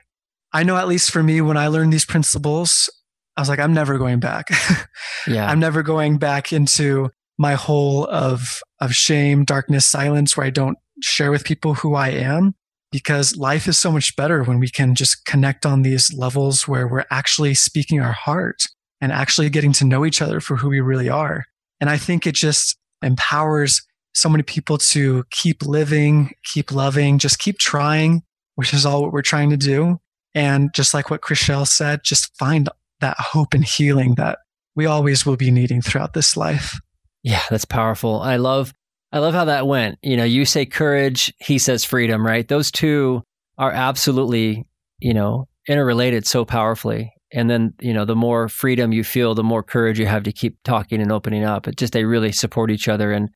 [0.51, 2.89] I know at least for me, when I learned these principles,
[3.35, 4.47] I was like, I'm never going back.
[5.27, 5.49] yeah.
[5.49, 10.77] I'm never going back into my hole of, of shame, darkness, silence, where I don't
[11.01, 12.53] share with people who I am
[12.91, 16.87] because life is so much better when we can just connect on these levels where
[16.87, 18.61] we're actually speaking our heart
[19.01, 21.45] and actually getting to know each other for who we really are.
[21.81, 23.81] And I think it just empowers
[24.13, 28.23] so many people to keep living, keep loving, just keep trying,
[28.55, 29.99] which is all what we're trying to do.
[30.35, 34.39] And just like what Chriselle said, just find that hope and healing that
[34.75, 36.79] we always will be needing throughout this life.
[37.21, 38.21] Yeah, that's powerful.
[38.21, 38.73] I love
[39.11, 39.99] I love how that went.
[40.01, 42.47] You know, you say courage, he says freedom, right?
[42.47, 43.21] Those two
[43.59, 44.65] are absolutely,
[44.99, 47.13] you know, interrelated so powerfully.
[47.31, 50.31] And then, you know, the more freedom you feel, the more courage you have to
[50.31, 51.67] keep talking and opening up.
[51.67, 53.29] It just they really support each other and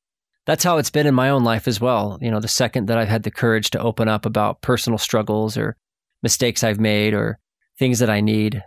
[0.47, 2.17] that's how it's been in my own life as well.
[2.21, 5.57] You know, the second that I've had the courage to open up about personal struggles
[5.57, 5.75] or
[6.23, 7.37] mistakes I've made or
[7.77, 8.63] things that I need,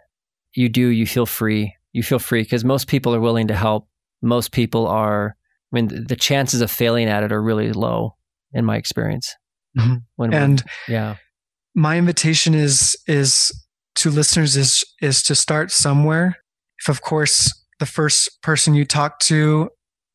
[0.55, 1.74] you do, you feel free.
[1.93, 3.89] You feel free because most people are willing to help.
[4.20, 5.35] Most people are,
[5.72, 8.14] I mean, the chances of failing at it are really low
[8.53, 9.35] in my experience.
[9.78, 10.33] Mm-hmm.
[10.33, 11.14] and yeah,
[11.74, 13.53] my invitation is, is
[13.95, 16.37] to listeners is, is to start somewhere.
[16.81, 19.70] If of course the first person you talk to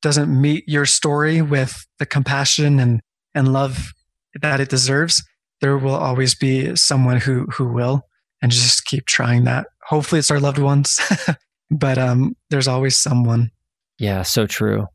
[0.05, 3.01] doesn't meet your story with the compassion and,
[3.33, 3.91] and love
[4.39, 5.23] that it deserves,
[5.61, 8.03] there will always be someone who, who will
[8.39, 9.65] and just keep trying that.
[9.87, 10.99] Hopefully it's our loved ones,
[11.71, 13.49] but um, there's always someone.
[13.97, 14.85] Yeah, so true.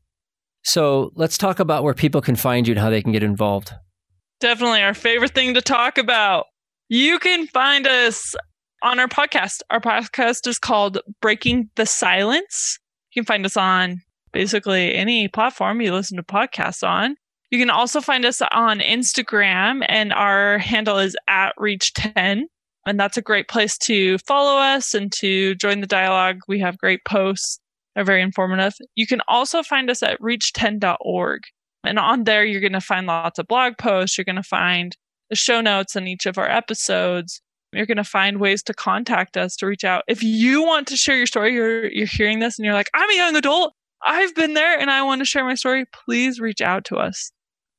[0.62, 3.72] So let's talk about where people can find you and how they can get involved.
[4.38, 6.46] Definitely our favorite thing to talk about.
[6.88, 8.36] You can find us
[8.84, 9.62] on our podcast.
[9.70, 12.78] Our podcast is called Breaking the Silence.
[13.12, 14.02] You can find us on
[14.32, 17.16] basically any platform you listen to podcasts on.
[17.50, 22.42] You can also find us on Instagram, and our handle is at Reach10.
[22.86, 26.38] And that's a great place to follow us and to join the dialogue.
[26.48, 27.58] We have great posts,
[27.94, 28.74] they're very informative.
[28.94, 31.42] You can also find us at reach10.org.
[31.84, 34.16] And on there, you're going to find lots of blog posts.
[34.16, 34.96] You're going to find
[35.28, 37.40] the show notes on each of our episodes.
[37.72, 40.04] You're going to find ways to contact us to reach out.
[40.08, 43.10] If you want to share your story, you're, you're hearing this and you're like, I'm
[43.10, 43.74] a young adult
[44.04, 47.32] I've been there and I want to share my story, please reach out to us.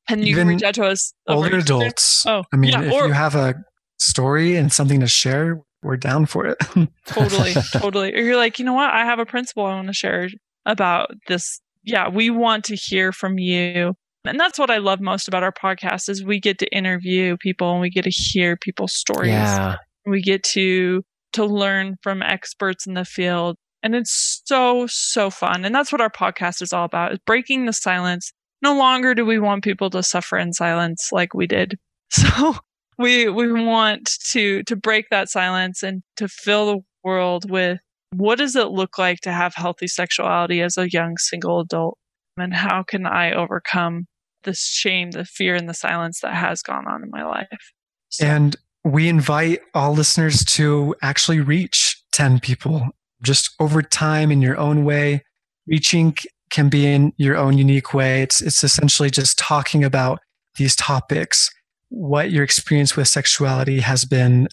[0.08, 1.14] And you Even can reach out to us.
[1.28, 2.26] Older adults.
[2.26, 3.54] Oh, I mean, yeah, if or, you have a
[3.98, 6.58] story and something to share, we're down for it.
[7.06, 8.14] totally, totally.
[8.14, 8.92] Or you're like, you know what?
[8.92, 10.28] I have a principle I want to share
[10.66, 11.60] about this.
[11.84, 13.94] Yeah, we want to hear from you.
[14.24, 17.72] And that's what I love most about our podcast is we get to interview people
[17.72, 19.30] and we get to hear people's stories.
[19.30, 19.76] Yeah.
[20.06, 21.02] We get to
[21.32, 25.64] to learn from experts in the field and it's so, so fun.
[25.64, 28.32] And that's what our podcast is all about is breaking the silence.
[28.62, 31.78] No longer do we want people to suffer in silence like we did.
[32.14, 32.56] So
[32.98, 37.80] we, we want to, to break that silence and to fill the world with
[38.14, 41.96] what does it look like to have healthy sexuality as a young single adult?
[42.36, 44.06] And how can I overcome
[44.42, 47.72] the shame, the fear, and the silence that has gone on in my life?
[48.10, 48.26] So.
[48.26, 52.90] And we invite all listeners to actually reach 10 people
[53.22, 55.22] just over time in your own way.
[55.66, 56.16] Reaching
[56.50, 58.22] can be in your own unique way.
[58.22, 60.20] It's, it's essentially just talking about
[60.56, 61.50] these topics,
[61.88, 64.48] what your experience with sexuality has been,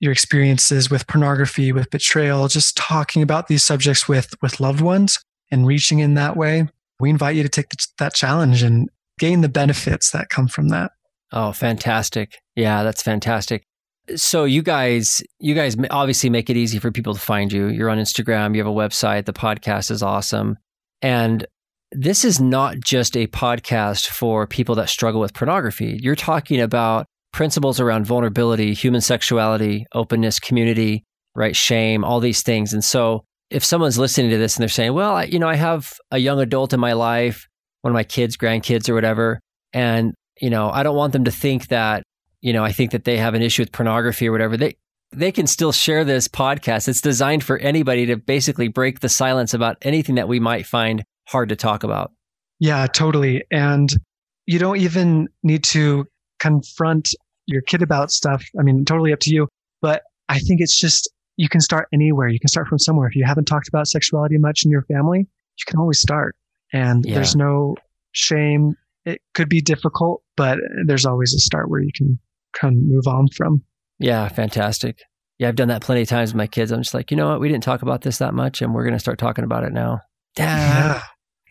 [0.00, 5.24] your experiences with pornography, with betrayal, just talking about these subjects with, with loved ones
[5.50, 6.68] and reaching in that way.
[6.98, 7.66] We invite you to take
[7.98, 10.92] that challenge and gain the benefits that come from that.
[11.32, 12.38] Oh, fantastic.
[12.54, 13.64] Yeah, that's fantastic.
[14.16, 17.68] So you guys, you guys obviously make it easy for people to find you.
[17.68, 20.58] You're on Instagram, you have a website, the podcast is awesome.
[21.00, 21.46] And
[21.90, 25.98] this is not just a podcast for people that struggle with pornography.
[26.02, 31.56] You're talking about principles around vulnerability, human sexuality, openness, community, right?
[31.56, 32.72] Shame, all these things.
[32.72, 35.54] And so if someone's listening to this and they're saying, well, I, you know, I
[35.54, 37.46] have a young adult in my life,
[37.82, 39.40] one of my kids, grandkids, or whatever,
[39.72, 42.02] and, you know, I don't want them to think that
[42.44, 44.76] you know, I think that they have an issue with pornography or whatever, they
[45.12, 46.88] they can still share this podcast.
[46.88, 51.04] It's designed for anybody to basically break the silence about anything that we might find
[51.26, 52.12] hard to talk about.
[52.60, 53.44] Yeah, totally.
[53.50, 53.90] And
[54.44, 56.06] you don't even need to
[56.38, 57.08] confront
[57.46, 58.44] your kid about stuff.
[58.58, 59.48] I mean, totally up to you.
[59.80, 62.28] But I think it's just, you can start anywhere.
[62.28, 63.08] You can start from somewhere.
[63.08, 66.36] If you haven't talked about sexuality much in your family, you can always start.
[66.74, 67.14] And yeah.
[67.14, 67.76] there's no
[68.12, 68.76] shame.
[69.06, 72.18] It could be difficult, but there's always a start where you can
[72.58, 73.62] kind of move on from.
[73.98, 74.98] Yeah, fantastic.
[75.38, 76.70] Yeah, I've done that plenty of times with my kids.
[76.70, 77.40] I'm just like, you know what?
[77.40, 79.72] We didn't talk about this that much, and we're going to start talking about it
[79.72, 80.00] now.
[80.38, 81.02] Yeah.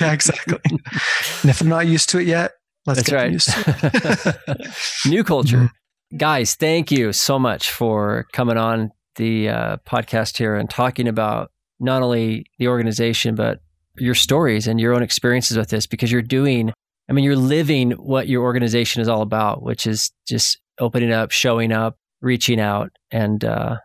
[0.00, 0.58] yeah, exactly.
[0.70, 2.52] and if I'm not used to it yet,
[2.86, 3.32] let's That's get right.
[3.32, 4.68] used to it.
[5.10, 5.56] New culture.
[5.56, 6.16] Mm-hmm.
[6.16, 11.50] Guys, thank you so much for coming on the uh, podcast here and talking about
[11.80, 13.60] not only the organization, but
[13.98, 16.72] your stories and your own experiences with this because you're doing
[17.08, 21.30] I mean, you're living what your organization is all about, which is just opening up,
[21.30, 22.90] showing up, reaching out.
[23.10, 23.78] And uh,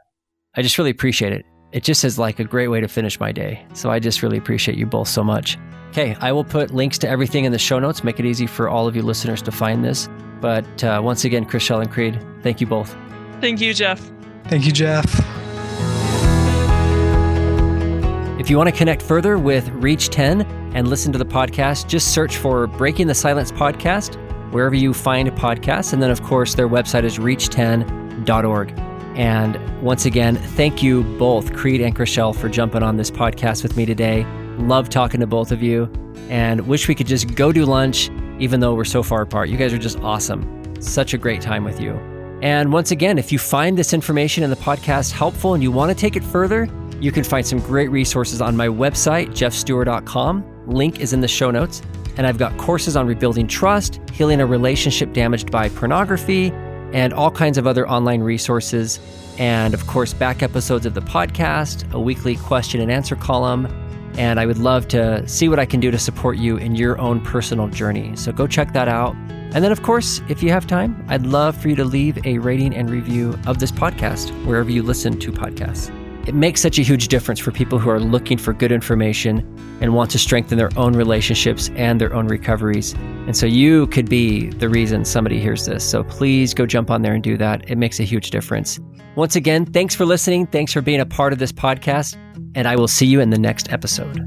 [0.56, 1.46] I just really appreciate it.
[1.72, 3.66] It just is like a great way to finish my day.
[3.74, 5.58] So I just really appreciate you both so much.
[5.90, 8.68] Okay, I will put links to everything in the show notes, make it easy for
[8.68, 10.10] all of you listeners to find this.
[10.42, 12.96] But uh, once again, Chriselle and Creed, thank you both.
[13.40, 14.12] Thank you, Jeff.
[14.46, 15.06] Thank you, Jeff.
[18.40, 22.14] If you want to connect further with Reach 10 and listen to the podcast, just
[22.14, 24.16] search for Breaking the Silence podcast
[24.52, 25.94] wherever you find podcasts.
[25.94, 28.74] And then, of course, their website is reach10.org.
[29.16, 33.78] And once again, thank you both, Creed and Chriselle, for jumping on this podcast with
[33.78, 34.26] me today.
[34.58, 35.92] Love talking to both of you.
[36.30, 38.10] and wish we could just go do lunch,
[38.40, 39.50] even though we're so far apart.
[39.50, 40.48] You guys are just awesome.
[40.82, 41.94] Such a great time with you.
[42.42, 45.90] And once again, if you find this information in the podcast helpful and you want
[45.90, 46.68] to take it further,
[47.00, 50.44] you can find some great resources on my website, jeffstewart.com.
[50.68, 51.82] Link is in the show notes.
[52.16, 56.52] And I've got courses on rebuilding trust, healing a relationship damaged by pornography,
[56.94, 59.00] and all kinds of other online resources.
[59.40, 63.66] And of course, back episodes of the podcast, a weekly question and answer column.
[64.16, 67.00] And I would love to see what I can do to support you in your
[67.00, 68.16] own personal journey.
[68.16, 69.16] So go check that out.
[69.16, 72.38] And then, of course, if you have time, I'd love for you to leave a
[72.38, 76.03] rating and review of this podcast wherever you listen to podcasts.
[76.26, 79.40] It makes such a huge difference for people who are looking for good information
[79.82, 82.94] and want to strengthen their own relationships and their own recoveries.
[83.28, 85.84] And so you could be the reason somebody hears this.
[85.84, 87.70] So please go jump on there and do that.
[87.70, 88.80] It makes a huge difference.
[89.16, 90.48] Once again, thanks for listening.
[90.48, 92.18] Thanks for being a part of this podcast.
[92.56, 94.18] And I will see you in the next episode.